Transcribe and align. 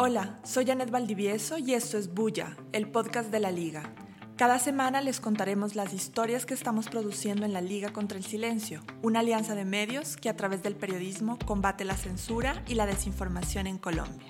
Hola, 0.00 0.38
soy 0.44 0.64
Janet 0.64 0.92
Valdivieso 0.92 1.58
y 1.58 1.74
esto 1.74 1.98
es 1.98 2.14
Bulla, 2.14 2.56
el 2.70 2.88
podcast 2.88 3.32
de 3.32 3.40
la 3.40 3.50
Liga. 3.50 3.92
Cada 4.36 4.60
semana 4.60 5.00
les 5.00 5.18
contaremos 5.18 5.74
las 5.74 5.92
historias 5.92 6.46
que 6.46 6.54
estamos 6.54 6.88
produciendo 6.88 7.44
en 7.44 7.52
la 7.52 7.60
Liga 7.60 7.92
contra 7.92 8.16
el 8.16 8.22
Silencio, 8.22 8.84
una 9.02 9.18
alianza 9.18 9.56
de 9.56 9.64
medios 9.64 10.16
que 10.16 10.28
a 10.28 10.36
través 10.36 10.62
del 10.62 10.76
periodismo 10.76 11.36
combate 11.44 11.84
la 11.84 11.96
censura 11.96 12.62
y 12.68 12.74
la 12.74 12.86
desinformación 12.86 13.66
en 13.66 13.78
Colombia. 13.78 14.28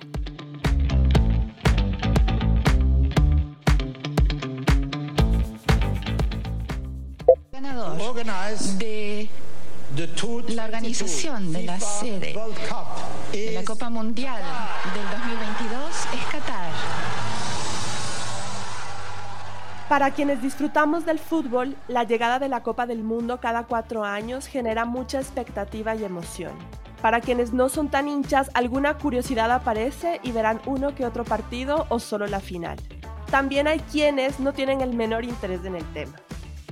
Ganador 7.51 8.15
de 8.79 9.29
la 10.49 10.65
organización 10.65 11.51
de 11.51 11.63
la 11.63 11.79
sede 11.79 12.35
de 13.31 13.51
la 13.53 13.63
Copa 13.63 13.89
Mundial 13.89 14.41
del 14.93 15.03
2022 15.03 15.81
es 16.13 16.25
Qatar. 16.31 16.71
Para 19.89 20.11
quienes 20.11 20.43
disfrutamos 20.43 21.05
del 21.05 21.17
fútbol, 21.17 21.75
la 21.87 22.03
llegada 22.03 22.37
de 22.37 22.49
la 22.49 22.61
Copa 22.61 22.85
del 22.85 23.03
Mundo 23.03 23.39
cada 23.39 23.63
cuatro 23.63 24.05
años 24.05 24.45
genera 24.45 24.85
mucha 24.85 25.19
expectativa 25.19 25.95
y 25.95 26.03
emoción. 26.03 26.53
Para 27.01 27.19
quienes 27.19 27.51
no 27.51 27.67
son 27.67 27.89
tan 27.89 28.07
hinchas, 28.07 28.51
alguna 28.53 28.95
curiosidad 28.95 29.51
aparece 29.51 30.19
y 30.21 30.31
verán 30.31 30.61
uno 30.67 30.93
que 30.93 31.05
otro 31.05 31.23
partido 31.23 31.87
o 31.89 31.99
solo 31.99 32.27
la 32.27 32.39
final. 32.39 32.77
También 33.31 33.67
hay 33.67 33.79
quienes 33.79 34.39
no 34.39 34.53
tienen 34.53 34.81
el 34.81 34.93
menor 34.93 35.23
interés 35.23 35.65
en 35.65 35.75
el 35.75 35.93
tema. 35.93 36.15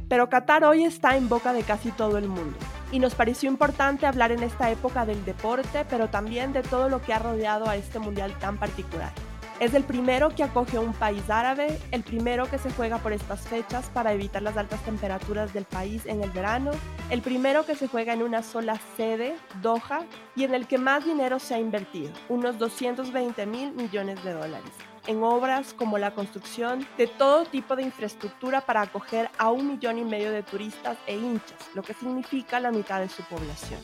Pero 0.07 0.29
Qatar 0.29 0.63
hoy 0.63 0.83
está 0.83 1.17
en 1.17 1.27
boca 1.27 1.51
de 1.53 1.63
casi 1.63 1.91
todo 1.91 2.17
el 2.17 2.27
mundo 2.27 2.57
y 2.91 2.99
nos 2.99 3.15
pareció 3.15 3.49
importante 3.49 4.05
hablar 4.05 4.31
en 4.31 4.43
esta 4.43 4.69
época 4.71 5.05
del 5.05 5.23
deporte, 5.25 5.85
pero 5.89 6.09
también 6.09 6.53
de 6.53 6.63
todo 6.63 6.89
lo 6.89 7.01
que 7.01 7.13
ha 7.13 7.19
rodeado 7.19 7.67
a 7.67 7.75
este 7.75 7.99
mundial 7.99 8.37
tan 8.39 8.57
particular. 8.57 9.11
Es 9.59 9.73
el 9.73 9.83
primero 9.83 10.29
que 10.29 10.43
acoge 10.43 10.77
a 10.77 10.81
un 10.81 10.93
país 10.93 11.29
árabe, 11.29 11.79
el 11.91 12.03
primero 12.03 12.47
que 12.47 12.59
se 12.59 12.69
juega 12.71 12.99
por 12.99 13.11
estas 13.11 13.41
fechas 13.41 13.89
para 13.91 14.13
evitar 14.13 14.43
las 14.43 14.55
altas 14.55 14.79
temperaturas 14.83 15.51
del 15.51 15.65
país 15.65 16.05
en 16.05 16.21
el 16.21 16.29
verano, 16.29 16.71
el 17.09 17.23
primero 17.23 17.65
que 17.65 17.75
se 17.75 17.87
juega 17.87 18.13
en 18.13 18.21
una 18.21 18.43
sola 18.43 18.79
sede, 18.95 19.35
Doha, 19.63 20.05
y 20.35 20.43
en 20.43 20.53
el 20.53 20.67
que 20.67 20.77
más 20.77 21.05
dinero 21.05 21.39
se 21.39 21.55
ha 21.55 21.59
invertido, 21.59 22.11
unos 22.29 22.59
220 22.59 23.45
mil 23.47 23.71
millones 23.73 24.23
de 24.23 24.33
dólares 24.33 24.86
en 25.07 25.23
obras 25.23 25.73
como 25.73 25.97
la 25.97 26.11
construcción 26.11 26.85
de 26.97 27.07
todo 27.07 27.45
tipo 27.45 27.75
de 27.75 27.83
infraestructura 27.83 28.61
para 28.61 28.81
acoger 28.81 29.29
a 29.37 29.49
un 29.49 29.67
millón 29.67 29.97
y 29.97 30.03
medio 30.03 30.31
de 30.31 30.43
turistas 30.43 30.97
e 31.07 31.15
hinchas, 31.15 31.57
lo 31.73 31.81
que 31.81 31.93
significa 31.93 32.59
la 32.59 32.71
mitad 32.71 32.99
de 32.99 33.09
su 33.09 33.23
población. 33.23 33.79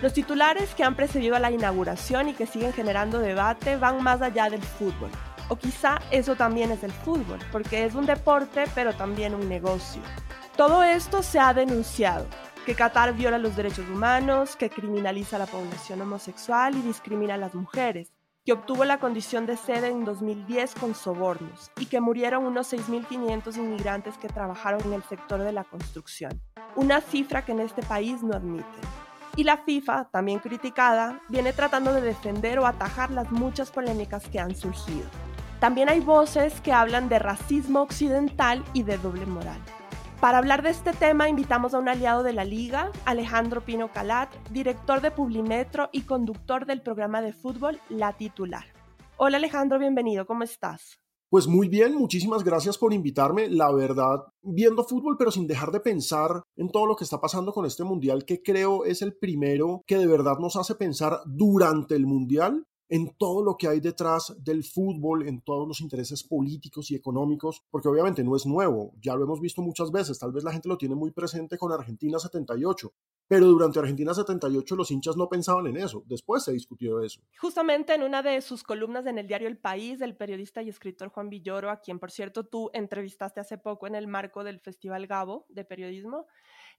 Los 0.00 0.12
titulares 0.12 0.74
que 0.74 0.84
han 0.84 0.94
precedido 0.94 1.34
a 1.34 1.40
la 1.40 1.50
inauguración 1.50 2.28
y 2.28 2.34
que 2.34 2.46
siguen 2.46 2.72
generando 2.72 3.18
debate 3.18 3.76
van 3.76 4.02
más 4.02 4.22
allá 4.22 4.48
del 4.48 4.62
fútbol. 4.62 5.10
O 5.48 5.56
quizá 5.56 5.98
eso 6.10 6.36
también 6.36 6.70
es 6.70 6.84
el 6.84 6.92
fútbol, 6.92 7.40
porque 7.50 7.84
es 7.84 7.94
un 7.94 8.06
deporte 8.06 8.64
pero 8.74 8.92
también 8.92 9.34
un 9.34 9.48
negocio. 9.48 10.00
Todo 10.56 10.82
esto 10.82 11.22
se 11.22 11.40
ha 11.40 11.52
denunciado, 11.54 12.26
que 12.66 12.74
Qatar 12.74 13.14
viola 13.14 13.38
los 13.38 13.56
derechos 13.56 13.88
humanos, 13.88 14.54
que 14.54 14.70
criminaliza 14.70 15.36
a 15.36 15.38
la 15.38 15.46
población 15.46 16.02
homosexual 16.02 16.76
y 16.76 16.82
discrimina 16.82 17.34
a 17.34 17.38
las 17.38 17.54
mujeres, 17.54 18.12
que 18.48 18.54
obtuvo 18.54 18.86
la 18.86 18.98
condición 18.98 19.44
de 19.44 19.58
sede 19.58 19.88
en 19.88 20.06
2010 20.06 20.74
con 20.76 20.94
sobornos 20.94 21.70
y 21.78 21.84
que 21.84 22.00
murieron 22.00 22.46
unos 22.46 22.72
6.500 22.72 23.58
inmigrantes 23.58 24.16
que 24.16 24.28
trabajaron 24.28 24.80
en 24.86 24.94
el 24.94 25.02
sector 25.02 25.42
de 25.42 25.52
la 25.52 25.64
construcción, 25.64 26.40
una 26.74 27.02
cifra 27.02 27.44
que 27.44 27.52
en 27.52 27.60
este 27.60 27.82
país 27.82 28.22
no 28.22 28.34
admiten. 28.34 28.64
Y 29.36 29.44
la 29.44 29.58
FIFA, 29.58 30.08
también 30.10 30.38
criticada, 30.38 31.20
viene 31.28 31.52
tratando 31.52 31.92
de 31.92 32.00
defender 32.00 32.58
o 32.58 32.64
atajar 32.64 33.10
las 33.10 33.30
muchas 33.30 33.70
polémicas 33.70 34.26
que 34.30 34.40
han 34.40 34.56
surgido. 34.56 35.04
También 35.60 35.90
hay 35.90 36.00
voces 36.00 36.62
que 36.62 36.72
hablan 36.72 37.10
de 37.10 37.18
racismo 37.18 37.82
occidental 37.82 38.64
y 38.72 38.82
de 38.82 38.96
doble 38.96 39.26
moral. 39.26 39.60
Para 40.20 40.38
hablar 40.38 40.64
de 40.64 40.70
este 40.70 40.92
tema 40.92 41.28
invitamos 41.28 41.74
a 41.74 41.78
un 41.78 41.88
aliado 41.88 42.24
de 42.24 42.32
la 42.32 42.44
liga, 42.44 42.90
Alejandro 43.04 43.64
Pino 43.64 43.92
Calat, 43.92 44.28
director 44.50 45.00
de 45.00 45.12
Publimetro 45.12 45.90
y 45.92 46.02
conductor 46.02 46.66
del 46.66 46.82
programa 46.82 47.22
de 47.22 47.32
fútbol 47.32 47.78
La 47.88 48.16
Titular. 48.16 48.64
Hola 49.16 49.36
Alejandro, 49.36 49.78
bienvenido, 49.78 50.26
¿cómo 50.26 50.42
estás? 50.42 50.98
Pues 51.30 51.46
muy 51.46 51.68
bien, 51.68 51.94
muchísimas 51.94 52.42
gracias 52.42 52.76
por 52.78 52.92
invitarme. 52.92 53.48
La 53.48 53.70
verdad, 53.70 54.24
viendo 54.42 54.82
fútbol, 54.82 55.14
pero 55.16 55.30
sin 55.30 55.46
dejar 55.46 55.70
de 55.70 55.78
pensar 55.78 56.42
en 56.56 56.68
todo 56.70 56.86
lo 56.86 56.96
que 56.96 57.04
está 57.04 57.20
pasando 57.20 57.52
con 57.52 57.64
este 57.64 57.84
mundial, 57.84 58.24
que 58.24 58.42
creo 58.42 58.84
es 58.84 59.02
el 59.02 59.16
primero 59.16 59.82
que 59.86 59.98
de 59.98 60.08
verdad 60.08 60.38
nos 60.40 60.56
hace 60.56 60.74
pensar 60.74 61.20
durante 61.26 61.94
el 61.94 62.06
mundial 62.06 62.64
en 62.88 63.14
todo 63.18 63.42
lo 63.42 63.56
que 63.56 63.68
hay 63.68 63.80
detrás 63.80 64.34
del 64.38 64.64
fútbol, 64.64 65.28
en 65.28 65.42
todos 65.42 65.68
los 65.68 65.80
intereses 65.80 66.24
políticos 66.24 66.90
y 66.90 66.94
económicos, 66.94 67.62
porque 67.70 67.88
obviamente 67.88 68.24
no 68.24 68.34
es 68.36 68.46
nuevo, 68.46 68.92
ya 69.00 69.14
lo 69.14 69.24
hemos 69.24 69.40
visto 69.40 69.62
muchas 69.62 69.90
veces, 69.90 70.18
tal 70.18 70.32
vez 70.32 70.44
la 70.44 70.52
gente 70.52 70.68
lo 70.68 70.78
tiene 70.78 70.94
muy 70.94 71.10
presente 71.10 71.58
con 71.58 71.72
Argentina 71.72 72.18
78, 72.18 72.92
pero 73.28 73.46
durante 73.46 73.78
Argentina 73.78 74.14
78 74.14 74.74
los 74.74 74.90
hinchas 74.90 75.16
no 75.16 75.28
pensaban 75.28 75.66
en 75.66 75.76
eso, 75.76 76.02
después 76.06 76.42
se 76.42 76.52
discutió 76.52 77.02
eso. 77.02 77.20
Justamente 77.38 77.94
en 77.94 78.02
una 78.02 78.22
de 78.22 78.40
sus 78.40 78.62
columnas 78.62 79.06
en 79.06 79.18
el 79.18 79.28
diario 79.28 79.48
El 79.48 79.58
País, 79.58 80.00
el 80.00 80.16
periodista 80.16 80.62
y 80.62 80.70
escritor 80.70 81.10
Juan 81.10 81.28
Villoro, 81.28 81.70
a 81.70 81.80
quien 81.80 81.98
por 81.98 82.10
cierto 82.10 82.46
tú 82.46 82.70
entrevistaste 82.72 83.40
hace 83.40 83.58
poco 83.58 83.86
en 83.86 83.94
el 83.94 84.06
marco 84.06 84.42
del 84.44 84.60
Festival 84.60 85.06
Gabo 85.06 85.44
de 85.50 85.64
Periodismo, 85.64 86.26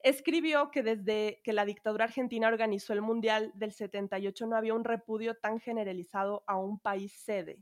escribió 0.01 0.71
que 0.71 0.81
desde 0.81 1.41
que 1.43 1.53
la 1.53 1.65
dictadura 1.65 2.05
argentina 2.05 2.47
organizó 2.47 2.93
el 2.93 3.01
Mundial 3.01 3.51
del 3.53 3.71
78 3.71 4.47
no 4.47 4.55
había 4.55 4.73
un 4.73 4.83
repudio 4.83 5.35
tan 5.35 5.59
generalizado 5.59 6.43
a 6.47 6.57
un 6.57 6.79
país 6.79 7.13
sede. 7.13 7.59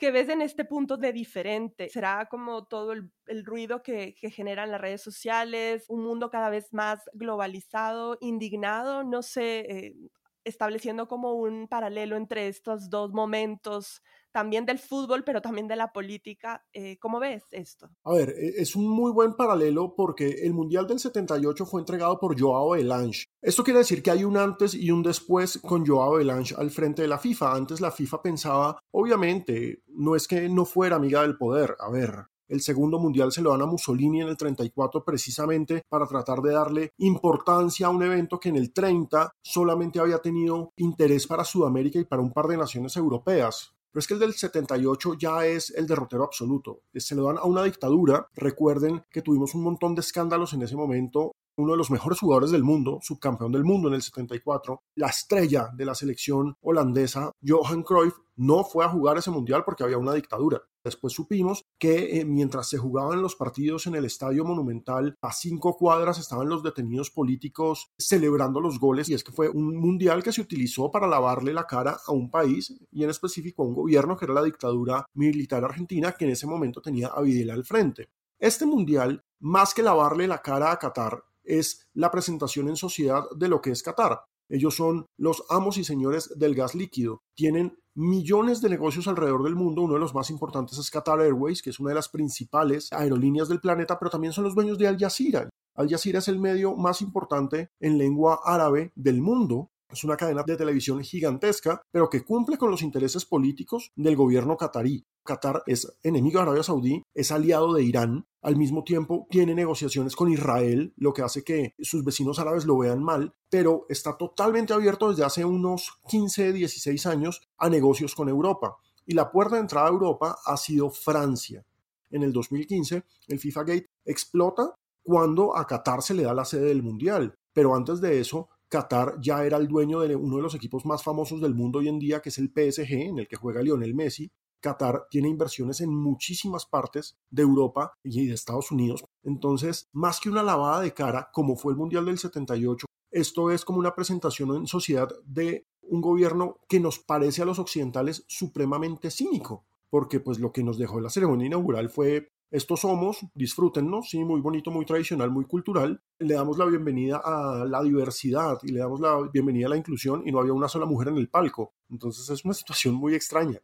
¿Qué 0.00 0.10
ves 0.10 0.30
en 0.30 0.40
este 0.40 0.64
punto 0.64 0.96
de 0.96 1.12
diferente? 1.12 1.90
¿Será 1.90 2.24
como 2.30 2.64
todo 2.64 2.92
el, 2.92 3.12
ruido 3.44 3.82
que, 3.82 4.14
generan 4.34 4.70
las 4.70 4.80
redes 4.80 5.02
sociales, 5.02 5.84
un 5.90 6.02
mundo 6.02 6.30
cada 6.30 6.48
vez 6.48 6.72
más 6.72 7.02
globalizado, 7.12 8.16
indignado? 8.22 9.04
No 9.04 9.22
sé, 9.22 9.58
eh, 9.68 9.94
estableciendo 10.42 11.06
como 11.06 11.34
un 11.34 11.68
paralelo 11.68 12.16
entre 12.16 12.48
estos 12.48 12.88
dos 12.88 13.12
momentos 13.12 14.00
también 14.32 14.66
del 14.66 14.78
fútbol, 14.78 15.24
pero 15.24 15.40
también 15.40 15.68
de 15.68 15.76
la 15.76 15.92
política. 15.92 16.64
Eh, 16.72 16.98
¿Cómo 16.98 17.20
ves 17.20 17.44
esto? 17.50 17.90
A 18.04 18.12
ver, 18.12 18.30
e, 18.30 18.60
es 18.60 18.76
un 18.76 18.88
muy 18.88 19.12
buen 19.12 19.34
paralelo 19.34 19.94
porque 19.94 20.28
el 20.42 20.52
Mundial 20.52 20.86
del 20.86 20.98
78 20.98 21.66
fue 21.66 21.80
entregado 21.80 22.18
por 22.18 22.38
Joao 22.38 22.70
Belange. 22.70 23.26
Esto 23.42 23.64
quiere 23.64 23.80
decir 23.80 24.02
que 24.02 24.10
hay 24.10 24.24
un 24.24 24.36
antes 24.36 24.74
y 24.74 24.90
un 24.90 25.02
después 25.02 25.58
con 25.58 25.86
Joao 25.86 26.16
Belange 26.16 26.54
al 26.56 26.70
frente 26.70 27.02
de 27.02 27.08
la 27.08 27.18
FIFA. 27.18 27.54
Antes 27.54 27.80
la 27.80 27.90
FIFA 27.90 28.22
pensaba, 28.22 28.78
obviamente, 28.92 29.82
no 29.88 30.16
es 30.16 30.26
que 30.26 30.48
no 30.48 30.64
fuera 30.64 30.96
amiga 30.96 31.22
del 31.22 31.36
poder. 31.36 31.76
A 31.80 31.90
ver, 31.90 32.26
el 32.50 32.60
segundo 32.60 32.98
mundial 32.98 33.30
se 33.30 33.42
lo 33.42 33.50
dan 33.50 33.62
a 33.62 33.66
Mussolini 33.66 34.22
en 34.22 34.28
el 34.28 34.36
34 34.36 35.04
precisamente 35.04 35.84
para 35.88 36.06
tratar 36.06 36.40
de 36.40 36.52
darle 36.52 36.92
importancia 36.98 37.86
a 37.86 37.90
un 37.90 38.02
evento 38.02 38.40
que 38.40 38.48
en 38.48 38.56
el 38.56 38.72
30 38.72 39.30
solamente 39.40 40.00
había 40.00 40.18
tenido 40.18 40.72
interés 40.76 41.28
para 41.28 41.44
Sudamérica 41.44 42.00
y 42.00 42.04
para 42.04 42.22
un 42.22 42.32
par 42.32 42.48
de 42.48 42.56
naciones 42.56 42.96
europeas. 42.96 43.72
Pero 43.92 44.00
es 44.00 44.06
que 44.06 44.14
el 44.14 44.20
del 44.20 44.34
78 44.34 45.14
ya 45.18 45.46
es 45.46 45.70
el 45.70 45.86
derrotero 45.86 46.24
absoluto. 46.24 46.82
Se 46.94 47.14
lo 47.14 47.24
dan 47.24 47.38
a 47.38 47.44
una 47.44 47.64
dictadura. 47.64 48.28
Recuerden 48.34 49.02
que 49.10 49.22
tuvimos 49.22 49.54
un 49.54 49.62
montón 49.62 49.94
de 49.94 50.00
escándalos 50.00 50.52
en 50.52 50.62
ese 50.62 50.76
momento 50.76 51.32
uno 51.56 51.72
de 51.72 51.78
los 51.78 51.90
mejores 51.90 52.18
jugadores 52.18 52.50
del 52.50 52.64
mundo, 52.64 52.98
subcampeón 53.02 53.52
del 53.52 53.64
mundo 53.64 53.88
en 53.88 53.94
el 53.94 54.02
74, 54.02 54.82
la 54.94 55.08
estrella 55.08 55.68
de 55.74 55.84
la 55.84 55.94
selección 55.94 56.56
holandesa, 56.62 57.32
Johan 57.46 57.82
Cruyff, 57.82 58.14
no 58.36 58.64
fue 58.64 58.84
a 58.84 58.88
jugar 58.88 59.18
ese 59.18 59.30
mundial 59.30 59.64
porque 59.64 59.84
había 59.84 59.98
una 59.98 60.14
dictadura. 60.14 60.62
Después 60.82 61.12
supimos 61.12 61.66
que 61.78 62.20
eh, 62.20 62.24
mientras 62.24 62.70
se 62.70 62.78
jugaban 62.78 63.20
los 63.20 63.36
partidos 63.36 63.86
en 63.86 63.96
el 63.96 64.06
Estadio 64.06 64.46
Monumental, 64.46 65.14
a 65.20 65.32
cinco 65.32 65.76
cuadras 65.76 66.18
estaban 66.18 66.48
los 66.48 66.62
detenidos 66.62 67.10
políticos 67.10 67.90
celebrando 67.98 68.60
los 68.60 68.80
goles 68.80 69.10
y 69.10 69.14
es 69.14 69.22
que 69.22 69.32
fue 69.32 69.50
un 69.50 69.76
mundial 69.76 70.22
que 70.22 70.32
se 70.32 70.40
utilizó 70.40 70.90
para 70.90 71.06
lavarle 71.06 71.52
la 71.52 71.66
cara 71.66 71.98
a 72.06 72.12
un 72.12 72.30
país 72.30 72.74
y 72.90 73.04
en 73.04 73.10
específico 73.10 73.62
a 73.62 73.66
un 73.66 73.74
gobierno 73.74 74.16
que 74.16 74.24
era 74.24 74.32
la 74.32 74.42
dictadura 74.42 75.04
militar 75.12 75.62
argentina 75.62 76.12
que 76.12 76.24
en 76.24 76.30
ese 76.30 76.46
momento 76.46 76.80
tenía 76.80 77.08
a 77.08 77.20
Videla 77.20 77.52
al 77.52 77.64
frente. 77.64 78.08
Este 78.38 78.64
mundial, 78.64 79.22
más 79.40 79.74
que 79.74 79.82
lavarle 79.82 80.26
la 80.26 80.40
cara 80.40 80.72
a 80.72 80.78
Qatar, 80.78 81.22
es 81.58 81.88
la 81.94 82.10
presentación 82.10 82.68
en 82.68 82.76
sociedad 82.76 83.24
de 83.36 83.48
lo 83.48 83.60
que 83.60 83.70
es 83.70 83.82
Qatar. 83.82 84.24
Ellos 84.48 84.74
son 84.74 85.06
los 85.16 85.44
amos 85.48 85.78
y 85.78 85.84
señores 85.84 86.36
del 86.36 86.54
gas 86.54 86.74
líquido. 86.74 87.22
Tienen 87.36 87.78
millones 87.94 88.60
de 88.60 88.68
negocios 88.68 89.06
alrededor 89.06 89.44
del 89.44 89.54
mundo. 89.54 89.82
Uno 89.82 89.94
de 89.94 90.00
los 90.00 90.14
más 90.14 90.30
importantes 90.30 90.78
es 90.78 90.90
Qatar 90.90 91.20
Airways, 91.20 91.62
que 91.62 91.70
es 91.70 91.78
una 91.78 91.90
de 91.90 91.94
las 91.94 92.08
principales 92.08 92.92
aerolíneas 92.92 93.48
del 93.48 93.60
planeta, 93.60 93.98
pero 93.98 94.10
también 94.10 94.32
son 94.32 94.44
los 94.44 94.54
dueños 94.54 94.76
de 94.78 94.88
Al 94.88 94.98
Jazeera. 94.98 95.48
Al 95.76 95.88
Jazeera 95.88 96.18
es 96.18 96.28
el 96.28 96.40
medio 96.40 96.74
más 96.74 97.00
importante 97.00 97.70
en 97.80 97.96
lengua 97.96 98.40
árabe 98.44 98.92
del 98.96 99.20
mundo 99.20 99.70
es 99.92 100.04
una 100.04 100.16
cadena 100.16 100.42
de 100.46 100.56
televisión 100.56 101.02
gigantesca, 101.02 101.82
pero 101.90 102.08
que 102.08 102.24
cumple 102.24 102.56
con 102.56 102.70
los 102.70 102.82
intereses 102.82 103.24
políticos 103.24 103.92
del 103.96 104.16
gobierno 104.16 104.56
qatarí. 104.56 105.04
Qatar 105.24 105.62
es 105.66 105.92
enemigo 106.02 106.38
de 106.38 106.42
Arabia 106.42 106.62
Saudí, 106.62 107.02
es 107.14 107.30
aliado 107.30 107.74
de 107.74 107.82
Irán, 107.82 108.26
al 108.42 108.56
mismo 108.56 108.84
tiempo 108.84 109.26
tiene 109.30 109.54
negociaciones 109.54 110.16
con 110.16 110.32
Israel, 110.32 110.94
lo 110.96 111.12
que 111.12 111.22
hace 111.22 111.44
que 111.44 111.74
sus 111.78 112.04
vecinos 112.04 112.38
árabes 112.38 112.64
lo 112.64 112.78
vean 112.78 113.02
mal, 113.02 113.34
pero 113.50 113.84
está 113.88 114.16
totalmente 114.16 114.72
abierto 114.72 115.10
desde 115.10 115.24
hace 115.24 115.44
unos 115.44 115.98
15, 116.08 116.52
16 116.52 117.06
años 117.06 117.42
a 117.58 117.68
negocios 117.68 118.14
con 118.14 118.28
Europa 118.28 118.76
Y 119.06 119.14
la 119.14 119.30
puerta 119.30 119.56
de 119.56 119.62
entrada 119.62 119.88
a 119.88 119.90
Europa 119.90 120.38
ha 120.44 120.56
sido 120.56 120.90
Francia. 120.90 121.64
En 122.10 122.22
el 122.22 122.32
2015, 122.32 123.04
el 123.28 123.38
FIFA 123.38 123.60
Gate 123.64 123.86
explota 124.04 124.74
cuando 125.02 125.56
a 125.56 125.66
Qatar 125.66 126.02
se 126.02 126.14
le 126.14 126.22
da 126.22 126.34
la 126.34 126.44
sede 126.44 126.66
del 126.66 126.82
Mundial. 126.82 127.34
Pero 127.52 127.74
antes 127.74 128.00
de 128.00 128.20
eso, 128.20 128.48
Qatar 128.70 129.16
ya 129.20 129.44
era 129.44 129.56
el 129.56 129.66
dueño 129.66 129.98
de 129.98 130.14
uno 130.14 130.36
de 130.36 130.42
los 130.42 130.54
equipos 130.54 130.86
más 130.86 131.02
famosos 131.02 131.40
del 131.40 131.56
mundo 131.56 131.80
hoy 131.80 131.88
en 131.88 131.98
día, 131.98 132.20
que 132.22 132.28
es 132.28 132.38
el 132.38 132.52
PSG, 132.54 132.92
en 132.92 133.18
el 133.18 133.26
que 133.26 133.36
juega 133.36 133.62
Lionel 133.62 133.96
Messi. 133.96 134.30
Qatar 134.60 135.08
tiene 135.10 135.28
inversiones 135.28 135.80
en 135.80 135.92
muchísimas 135.92 136.66
partes 136.66 137.16
de 137.30 137.42
Europa 137.42 137.94
y 138.04 138.28
de 138.28 138.34
Estados 138.34 138.70
Unidos. 138.70 139.04
Entonces, 139.24 139.88
más 139.92 140.20
que 140.20 140.28
una 140.28 140.44
lavada 140.44 140.80
de 140.80 140.94
cara, 140.94 141.30
como 141.32 141.56
fue 141.56 141.72
el 141.72 141.78
Mundial 141.78 142.04
del 142.04 142.18
78, 142.18 142.86
esto 143.10 143.50
es 143.50 143.64
como 143.64 143.80
una 143.80 143.94
presentación 143.94 144.54
en 144.54 144.68
sociedad 144.68 145.08
de 145.24 145.66
un 145.82 146.00
gobierno 146.00 146.58
que 146.68 146.78
nos 146.78 147.00
parece 147.00 147.42
a 147.42 147.46
los 147.46 147.58
occidentales 147.58 148.24
supremamente 148.28 149.10
cínico, 149.10 149.64
porque 149.88 150.20
pues 150.20 150.38
lo 150.38 150.52
que 150.52 150.62
nos 150.62 150.78
dejó 150.78 151.00
la 151.00 151.10
ceremonia 151.10 151.48
inaugural 151.48 151.90
fue 151.90 152.30
estos 152.50 152.80
somos, 152.80 153.20
disfrútennos, 153.34 154.10
sí, 154.10 154.24
muy 154.24 154.40
bonito, 154.40 154.72
muy 154.72 154.84
tradicional, 154.84 155.30
muy 155.30 155.44
cultural. 155.44 156.02
Le 156.18 156.34
damos 156.34 156.58
la 156.58 156.64
bienvenida 156.64 157.20
a 157.24 157.64
la 157.64 157.80
diversidad 157.82 158.58
y 158.64 158.72
le 158.72 158.80
damos 158.80 159.00
la 159.00 159.16
bienvenida 159.32 159.66
a 159.66 159.70
la 159.70 159.76
inclusión 159.76 160.22
y 160.26 160.32
no 160.32 160.40
había 160.40 160.52
una 160.52 160.68
sola 160.68 160.84
mujer 160.84 161.08
en 161.08 161.18
el 161.18 161.28
palco. 161.28 161.74
Entonces 161.88 162.28
es 162.28 162.44
una 162.44 162.54
situación 162.54 162.94
muy 162.94 163.14
extraña. 163.14 163.60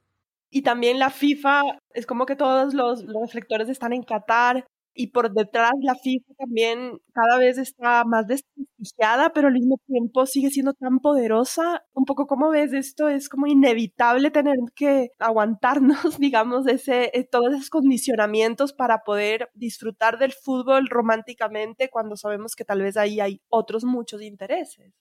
Y 0.50 0.62
también 0.62 1.00
la 1.00 1.11
FIFA, 1.11 1.62
es 1.93 2.06
como 2.06 2.27
que 2.27 2.37
todos 2.37 2.75
los, 2.75 3.05
reflectores 3.06 3.69
están 3.69 3.93
en 3.93 4.05
Qatar 4.05 4.65
y 4.97 5.09
por 5.09 5.33
detrás 5.33 5.73
la 5.83 5.95
FIFA 5.95 6.35
también 6.39 6.99
cada 7.13 7.39
vez 7.39 7.59
está 7.59 8.05
más 8.05 8.27
desprestigiada, 8.27 9.33
pero 9.33 9.49
al 9.49 9.55
mismo 9.55 9.79
tiempo 9.87 10.27
sigue 10.27 10.51
siendo 10.51 10.73
tan 10.73 11.01
poderosa. 11.01 11.85
Un 11.95 12.05
poco 12.05 12.27
como 12.27 12.51
ves 12.51 12.73
esto, 12.73 13.09
es 13.09 13.29
como 13.29 13.47
inevitable 13.47 14.31
tener 14.31 14.57
que 14.75 15.11
aguantarnos, 15.19 16.19
digamos, 16.19 16.67
ese, 16.67 17.11
eh, 17.15 17.25
todos 17.25 17.55
esos 17.55 17.71
condicionamientos 17.71 18.73
para 18.73 19.03
poder 19.05 19.51
disfrutar 19.55 20.19
del 20.19 20.33
fútbol 20.33 20.89
románticamente 20.89 21.91
cuando 21.91 22.17
sabemos 22.17 22.55
que 22.57 22.65
tal 22.65 22.83
vez 22.83 22.97
ahí 22.97 23.21
hay 23.21 23.41
otros 23.49 23.85
muchos 23.85 24.23
intereses. 24.23 24.93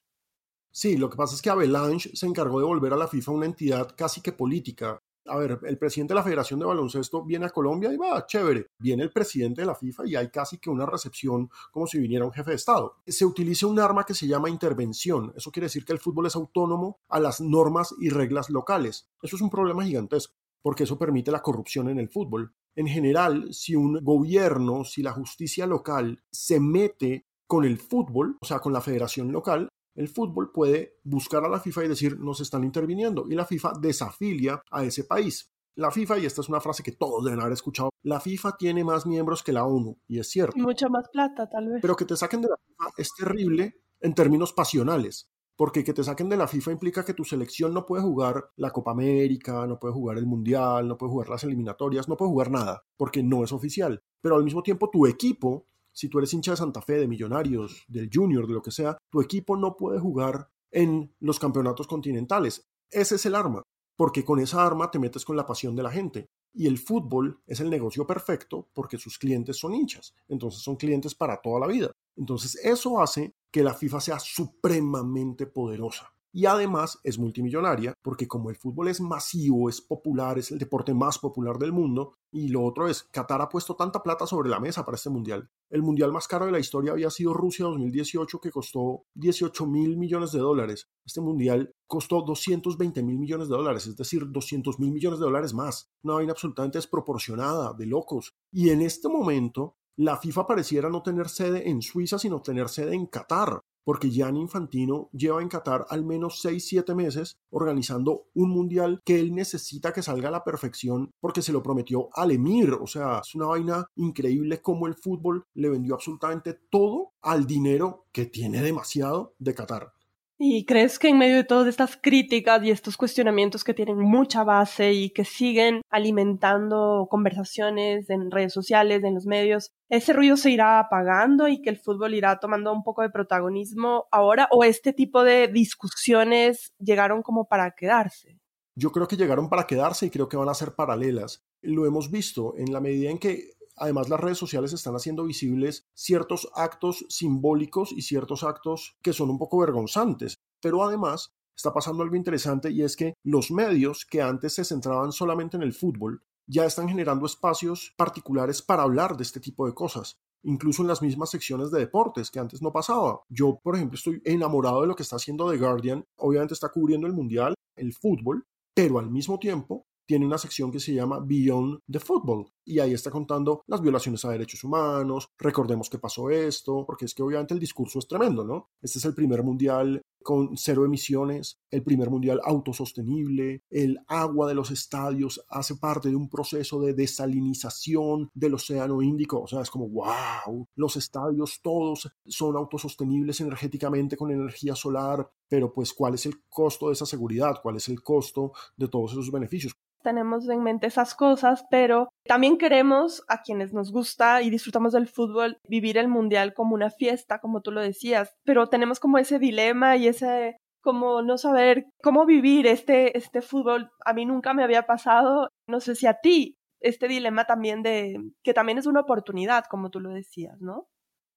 Sí, 0.70 0.98
lo 0.98 1.08
que 1.08 1.16
pasa 1.16 1.34
es 1.34 1.40
que 1.40 1.48
Avalanche 1.48 2.10
se 2.14 2.26
encargó 2.26 2.60
de 2.60 2.66
volver 2.66 2.92
a 2.92 2.96
la 2.96 3.08
FIFA 3.08 3.32
una 3.32 3.46
entidad 3.46 3.94
casi 3.96 4.20
que 4.20 4.32
política 4.32 5.00
a 5.28 5.36
ver, 5.36 5.58
el 5.64 5.78
presidente 5.78 6.12
de 6.12 6.16
la 6.16 6.22
Federación 6.22 6.60
de 6.60 6.66
Baloncesto 6.66 7.24
viene 7.24 7.46
a 7.46 7.50
Colombia 7.50 7.92
y 7.92 7.96
va, 7.96 8.26
chévere. 8.26 8.66
Viene 8.78 9.02
el 9.02 9.12
presidente 9.12 9.62
de 9.62 9.66
la 9.66 9.74
FIFA 9.74 10.06
y 10.06 10.16
hay 10.16 10.28
casi 10.28 10.58
que 10.58 10.70
una 10.70 10.86
recepción 10.86 11.50
como 11.70 11.86
si 11.86 11.98
viniera 11.98 12.24
un 12.24 12.32
jefe 12.32 12.50
de 12.50 12.56
Estado. 12.56 12.96
Se 13.06 13.24
utiliza 13.24 13.66
un 13.66 13.78
arma 13.78 14.04
que 14.04 14.14
se 14.14 14.26
llama 14.26 14.50
intervención. 14.50 15.32
Eso 15.36 15.50
quiere 15.50 15.66
decir 15.66 15.84
que 15.84 15.92
el 15.92 15.98
fútbol 15.98 16.26
es 16.26 16.36
autónomo 16.36 17.00
a 17.08 17.20
las 17.20 17.40
normas 17.40 17.94
y 17.98 18.10
reglas 18.10 18.50
locales. 18.50 19.08
Eso 19.22 19.36
es 19.36 19.42
un 19.42 19.50
problema 19.50 19.84
gigantesco 19.84 20.34
porque 20.66 20.82
eso 20.82 20.98
permite 20.98 21.30
la 21.30 21.42
corrupción 21.42 21.88
en 21.90 22.00
el 22.00 22.08
fútbol. 22.08 22.52
En 22.74 22.88
general, 22.88 23.54
si 23.54 23.76
un 23.76 24.02
gobierno, 24.02 24.84
si 24.84 25.00
la 25.00 25.12
justicia 25.12 25.64
local 25.64 26.24
se 26.32 26.58
mete 26.58 27.24
con 27.46 27.64
el 27.64 27.78
fútbol, 27.78 28.36
o 28.40 28.44
sea, 28.44 28.58
con 28.58 28.72
la 28.72 28.80
federación 28.80 29.30
local, 29.30 29.68
el 29.96 30.08
fútbol 30.08 30.52
puede 30.52 30.98
buscar 31.02 31.44
a 31.44 31.48
la 31.48 31.58
FIFA 31.58 31.84
y 31.84 31.88
decir 31.88 32.20
nos 32.20 32.40
están 32.40 32.64
interviniendo 32.64 33.26
y 33.28 33.34
la 33.34 33.44
FIFA 33.44 33.72
desafilia 33.80 34.62
a 34.70 34.84
ese 34.84 35.04
país. 35.04 35.50
La 35.74 35.90
FIFA, 35.90 36.18
y 36.18 36.26
esta 36.26 36.40
es 36.40 36.48
una 36.48 36.60
frase 36.60 36.82
que 36.82 36.92
todos 36.92 37.22
deben 37.22 37.40
haber 37.40 37.52
escuchado, 37.52 37.90
la 38.02 38.18
FIFA 38.18 38.56
tiene 38.56 38.82
más 38.82 39.04
miembros 39.04 39.42
que 39.42 39.52
la 39.52 39.66
ONU, 39.66 39.98
y 40.08 40.18
es 40.18 40.30
cierto. 40.30 40.56
Mucha 40.56 40.88
más 40.88 41.06
plata, 41.10 41.50
tal 41.50 41.68
vez. 41.68 41.80
Pero 41.82 41.96
que 41.96 42.06
te 42.06 42.16
saquen 42.16 42.40
de 42.40 42.48
la 42.48 42.56
FIFA 42.56 42.90
es 42.96 43.10
terrible 43.14 43.82
en 44.00 44.14
términos 44.14 44.54
pasionales, 44.54 45.28
porque 45.54 45.84
que 45.84 45.92
te 45.92 46.02
saquen 46.02 46.30
de 46.30 46.38
la 46.38 46.48
FIFA 46.48 46.72
implica 46.72 47.04
que 47.04 47.12
tu 47.12 47.24
selección 47.24 47.74
no 47.74 47.84
puede 47.84 48.02
jugar 48.02 48.52
la 48.56 48.70
Copa 48.70 48.92
América, 48.92 49.66
no 49.66 49.78
puede 49.78 49.92
jugar 49.92 50.16
el 50.16 50.24
Mundial, 50.24 50.88
no 50.88 50.96
puede 50.96 51.12
jugar 51.12 51.28
las 51.28 51.44
eliminatorias, 51.44 52.08
no 52.08 52.16
puede 52.16 52.30
jugar 52.30 52.50
nada, 52.50 52.84
porque 52.96 53.22
no 53.22 53.44
es 53.44 53.52
oficial. 53.52 54.02
Pero 54.22 54.36
al 54.36 54.44
mismo 54.44 54.62
tiempo 54.62 54.88
tu 54.88 55.06
equipo 55.06 55.66
si 55.96 56.10
tú 56.10 56.18
eres 56.18 56.34
hincha 56.34 56.50
de 56.50 56.58
Santa 56.58 56.82
Fe, 56.82 56.98
de 56.98 57.08
Millonarios, 57.08 57.86
del 57.88 58.10
Junior, 58.12 58.46
de 58.46 58.52
lo 58.52 58.60
que 58.60 58.70
sea, 58.70 58.98
tu 59.10 59.22
equipo 59.22 59.56
no 59.56 59.76
puede 59.76 59.98
jugar 59.98 60.50
en 60.70 61.14
los 61.20 61.38
campeonatos 61.38 61.86
continentales. 61.86 62.68
Ese 62.90 63.14
es 63.14 63.24
el 63.24 63.34
arma, 63.34 63.62
porque 63.96 64.22
con 64.22 64.38
esa 64.38 64.64
arma 64.66 64.90
te 64.90 64.98
metes 64.98 65.24
con 65.24 65.36
la 65.36 65.46
pasión 65.46 65.74
de 65.74 65.82
la 65.82 65.90
gente. 65.90 66.26
Y 66.52 66.66
el 66.66 66.76
fútbol 66.76 67.40
es 67.46 67.60
el 67.60 67.70
negocio 67.70 68.06
perfecto 68.06 68.68
porque 68.74 68.98
sus 68.98 69.18
clientes 69.18 69.56
son 69.56 69.72
hinchas, 69.72 70.14
entonces 70.28 70.60
son 70.60 70.76
clientes 70.76 71.14
para 71.14 71.40
toda 71.40 71.60
la 71.60 71.66
vida. 71.66 71.90
Entonces 72.14 72.56
eso 72.62 73.00
hace 73.00 73.32
que 73.50 73.62
la 73.62 73.72
FIFA 73.72 74.00
sea 74.00 74.18
supremamente 74.18 75.46
poderosa 75.46 76.15
y 76.36 76.44
además 76.44 77.00
es 77.02 77.18
multimillonaria 77.18 77.94
porque 78.02 78.28
como 78.28 78.50
el 78.50 78.56
fútbol 78.56 78.88
es 78.88 79.00
masivo, 79.00 79.70
es 79.70 79.80
popular, 79.80 80.38
es 80.38 80.50
el 80.50 80.58
deporte 80.58 80.92
más 80.92 81.18
popular 81.18 81.56
del 81.56 81.72
mundo 81.72 82.12
y 82.30 82.48
lo 82.48 82.62
otro 82.62 82.88
es, 82.88 83.04
Qatar 83.04 83.40
ha 83.40 83.48
puesto 83.48 83.74
tanta 83.74 84.02
plata 84.02 84.26
sobre 84.26 84.50
la 84.50 84.60
mesa 84.60 84.84
para 84.84 84.96
este 84.96 85.08
mundial. 85.08 85.48
El 85.70 85.82
mundial 85.82 86.12
más 86.12 86.28
caro 86.28 86.44
de 86.44 86.52
la 86.52 86.58
historia 86.58 86.92
había 86.92 87.08
sido 87.08 87.32
Rusia 87.32 87.64
2018 87.64 88.38
que 88.38 88.50
costó 88.50 89.04
18 89.14 89.64
mil 89.64 89.96
millones 89.96 90.32
de 90.32 90.40
dólares. 90.40 90.90
Este 91.06 91.22
mundial 91.22 91.72
costó 91.86 92.20
220 92.20 93.02
mil 93.02 93.18
millones 93.18 93.48
de 93.48 93.56
dólares, 93.56 93.86
es 93.86 93.96
decir, 93.96 94.30
200 94.30 94.78
mil 94.78 94.92
millones 94.92 95.18
de 95.18 95.24
dólares 95.24 95.54
más. 95.54 95.88
Una 96.02 96.16
vaina 96.16 96.32
absolutamente 96.32 96.76
desproporcionada, 96.76 97.72
de 97.72 97.86
locos. 97.86 98.34
Y 98.52 98.68
en 98.68 98.82
este 98.82 99.08
momento 99.08 99.76
la 99.96 100.18
FIFA 100.18 100.46
pareciera 100.46 100.90
no 100.90 101.02
tener 101.02 101.30
sede 101.30 101.70
en 101.70 101.80
Suiza, 101.80 102.18
sino 102.18 102.42
tener 102.42 102.68
sede 102.68 102.94
en 102.94 103.06
Qatar 103.06 103.62
porque 103.86 104.10
Gianni 104.10 104.40
Infantino 104.40 105.10
lleva 105.12 105.40
en 105.40 105.48
Qatar 105.48 105.86
al 105.88 106.04
menos 106.04 106.44
6-7 106.44 106.92
meses 106.96 107.38
organizando 107.50 108.24
un 108.34 108.50
mundial 108.50 109.00
que 109.04 109.20
él 109.20 109.32
necesita 109.32 109.92
que 109.92 110.02
salga 110.02 110.26
a 110.26 110.32
la 110.32 110.42
perfección 110.42 111.12
porque 111.20 111.40
se 111.40 111.52
lo 111.52 111.62
prometió 111.62 112.08
al 112.12 112.32
Emir. 112.32 112.72
O 112.72 112.88
sea, 112.88 113.20
es 113.20 113.36
una 113.36 113.46
vaina 113.46 113.86
increíble 113.94 114.60
como 114.60 114.88
el 114.88 114.96
fútbol 114.96 115.44
le 115.54 115.68
vendió 115.68 115.94
absolutamente 115.94 116.58
todo 116.68 117.12
al 117.22 117.46
dinero 117.46 118.06
que 118.10 118.26
tiene 118.26 118.60
demasiado 118.60 119.36
de 119.38 119.54
Qatar. 119.54 119.92
¿Y 120.38 120.66
crees 120.66 120.98
que 120.98 121.08
en 121.08 121.16
medio 121.16 121.36
de 121.36 121.44
todas 121.44 121.66
estas 121.66 121.96
críticas 121.96 122.62
y 122.62 122.70
estos 122.70 122.98
cuestionamientos 122.98 123.64
que 123.64 123.72
tienen 123.72 123.98
mucha 123.98 124.44
base 124.44 124.92
y 124.92 125.08
que 125.08 125.24
siguen 125.24 125.80
alimentando 125.88 127.06
conversaciones 127.10 128.10
en 128.10 128.30
redes 128.30 128.52
sociales, 128.52 129.02
en 129.02 129.14
los 129.14 129.24
medios, 129.24 129.72
ese 129.88 130.12
ruido 130.12 130.36
se 130.36 130.50
irá 130.50 130.78
apagando 130.78 131.48
y 131.48 131.62
que 131.62 131.70
el 131.70 131.78
fútbol 131.78 132.12
irá 132.12 132.38
tomando 132.38 132.70
un 132.70 132.82
poco 132.82 133.00
de 133.00 133.08
protagonismo 133.08 134.08
ahora 134.12 134.46
o 134.50 134.62
este 134.62 134.92
tipo 134.92 135.24
de 135.24 135.48
discusiones 135.48 136.74
llegaron 136.78 137.22
como 137.22 137.46
para 137.46 137.70
quedarse? 137.70 138.38
Yo 138.78 138.92
creo 138.92 139.08
que 139.08 139.16
llegaron 139.16 139.48
para 139.48 139.66
quedarse 139.66 140.04
y 140.04 140.10
creo 140.10 140.28
que 140.28 140.36
van 140.36 140.50
a 140.50 140.54
ser 140.54 140.74
paralelas. 140.74 141.46
Lo 141.62 141.86
hemos 141.86 142.10
visto 142.10 142.54
en 142.58 142.74
la 142.74 142.80
medida 142.80 143.10
en 143.10 143.18
que 143.18 143.52
Además, 143.76 144.08
las 144.08 144.20
redes 144.20 144.38
sociales 144.38 144.72
están 144.72 144.94
haciendo 144.94 145.24
visibles 145.24 145.84
ciertos 145.94 146.48
actos 146.54 147.04
simbólicos 147.08 147.92
y 147.92 148.02
ciertos 148.02 148.42
actos 148.42 148.96
que 149.02 149.12
son 149.12 149.30
un 149.30 149.38
poco 149.38 149.58
vergonzantes. 149.58 150.38
Pero 150.60 150.82
además, 150.82 151.34
está 151.54 151.72
pasando 151.72 152.02
algo 152.02 152.16
interesante 152.16 152.70
y 152.70 152.82
es 152.82 152.96
que 152.96 153.14
los 153.22 153.50
medios 153.50 154.04
que 154.04 154.22
antes 154.22 154.54
se 154.54 154.64
centraban 154.64 155.12
solamente 155.12 155.56
en 155.56 155.62
el 155.62 155.72
fútbol 155.72 156.22
ya 156.48 156.64
están 156.64 156.88
generando 156.88 157.26
espacios 157.26 157.92
particulares 157.96 158.62
para 158.62 158.84
hablar 158.84 159.16
de 159.16 159.24
este 159.24 159.40
tipo 159.40 159.66
de 159.66 159.74
cosas 159.74 160.16
incluso 160.46 160.82
en 160.82 160.88
las 160.88 161.02
mismas 161.02 161.30
secciones 161.30 161.70
de 161.70 161.80
deportes 161.80 162.30
que 162.30 162.38
antes 162.38 162.62
no 162.62 162.72
pasaba. 162.72 163.20
Yo, 163.28 163.58
por 163.62 163.74
ejemplo, 163.74 163.96
estoy 163.96 164.22
enamorado 164.24 164.80
de 164.82 164.86
lo 164.86 164.94
que 164.94 165.02
está 165.02 165.16
haciendo 165.16 165.50
The 165.50 165.58
Guardian. 165.58 166.04
Obviamente 166.18 166.54
está 166.54 166.68
cubriendo 166.68 167.06
el 167.06 167.12
mundial, 167.12 167.54
el 167.74 167.92
fútbol, 167.92 168.44
pero 168.72 168.98
al 168.98 169.10
mismo 169.10 169.38
tiempo 169.38 169.86
tiene 170.06 170.26
una 170.26 170.38
sección 170.38 170.70
que 170.70 170.80
se 170.80 170.94
llama 170.94 171.20
Beyond 171.20 171.80
the 171.90 172.00
Football 172.00 172.46
y 172.64 172.78
ahí 172.78 172.94
está 172.94 173.10
contando 173.10 173.62
las 173.66 173.80
violaciones 173.80 174.24
a 174.24 174.30
derechos 174.30 174.64
humanos, 174.64 175.28
recordemos 175.38 175.90
que 175.90 175.98
pasó 175.98 176.30
esto, 176.30 176.84
porque 176.86 177.04
es 177.04 177.14
que 177.14 177.22
obviamente 177.22 177.54
el 177.54 177.60
discurso 177.60 177.98
es 177.98 178.08
tremendo, 178.08 178.44
¿no? 178.44 178.70
Este 178.80 178.98
es 178.98 179.04
el 179.04 179.14
primer 179.14 179.42
mundial 179.42 180.02
con 180.26 180.56
cero 180.56 180.84
emisiones, 180.84 181.60
el 181.70 181.84
primer 181.84 182.10
mundial 182.10 182.40
autosostenible, 182.42 183.62
el 183.70 184.00
agua 184.08 184.48
de 184.48 184.56
los 184.56 184.72
estadios 184.72 185.46
hace 185.48 185.76
parte 185.76 186.08
de 186.08 186.16
un 186.16 186.28
proceso 186.28 186.80
de 186.80 186.94
desalinización 186.94 188.28
del 188.34 188.54
océano 188.54 189.00
Índico, 189.02 189.42
o 189.42 189.46
sea, 189.46 189.60
es 189.60 189.70
como, 189.70 189.88
wow, 189.88 190.66
los 190.74 190.96
estadios 190.96 191.60
todos 191.62 192.10
son 192.26 192.56
autosostenibles 192.56 193.40
energéticamente 193.40 194.16
con 194.16 194.32
energía 194.32 194.74
solar, 194.74 195.30
pero 195.48 195.72
pues, 195.72 195.92
¿cuál 195.92 196.14
es 196.14 196.26
el 196.26 196.42
costo 196.48 196.88
de 196.88 196.94
esa 196.94 197.06
seguridad? 197.06 197.60
¿Cuál 197.62 197.76
es 197.76 197.88
el 197.88 198.02
costo 198.02 198.50
de 198.76 198.88
todos 198.88 199.12
esos 199.12 199.30
beneficios? 199.30 199.76
tenemos 200.06 200.48
en 200.48 200.62
mente 200.62 200.86
esas 200.86 201.16
cosas, 201.16 201.64
pero 201.68 202.10
también 202.26 202.58
queremos 202.58 203.24
a 203.26 203.42
quienes 203.42 203.72
nos 203.72 203.90
gusta 203.90 204.40
y 204.40 204.50
disfrutamos 204.50 204.92
del 204.92 205.08
fútbol 205.08 205.58
vivir 205.68 205.98
el 205.98 206.06
mundial 206.06 206.54
como 206.54 206.76
una 206.76 206.90
fiesta, 206.90 207.40
como 207.40 207.60
tú 207.60 207.72
lo 207.72 207.80
decías, 207.80 208.36
pero 208.44 208.68
tenemos 208.68 209.00
como 209.00 209.18
ese 209.18 209.40
dilema 209.40 209.96
y 209.96 210.06
ese 210.16 210.56
como 210.82 211.20
no 211.20 211.36
saber 211.36 211.86
cómo 212.00 212.26
vivir 212.26 212.66
este, 212.66 213.18
este 213.18 213.42
fútbol. 213.42 213.90
A 214.04 214.12
mí 214.12 214.24
nunca 214.24 214.54
me 214.54 214.62
había 214.62 214.86
pasado, 214.86 215.48
no 215.66 215.80
sé 215.80 215.96
si 215.96 216.06
a 216.06 216.20
ti, 216.22 216.54
este 216.80 217.08
dilema 217.08 217.44
también 217.44 217.82
de 217.82 218.16
que 218.44 218.54
también 218.54 218.78
es 218.78 218.86
una 218.86 219.00
oportunidad, 219.00 219.64
como 219.68 219.90
tú 219.90 219.98
lo 219.98 220.10
decías, 220.10 220.60
¿no? 220.60 220.86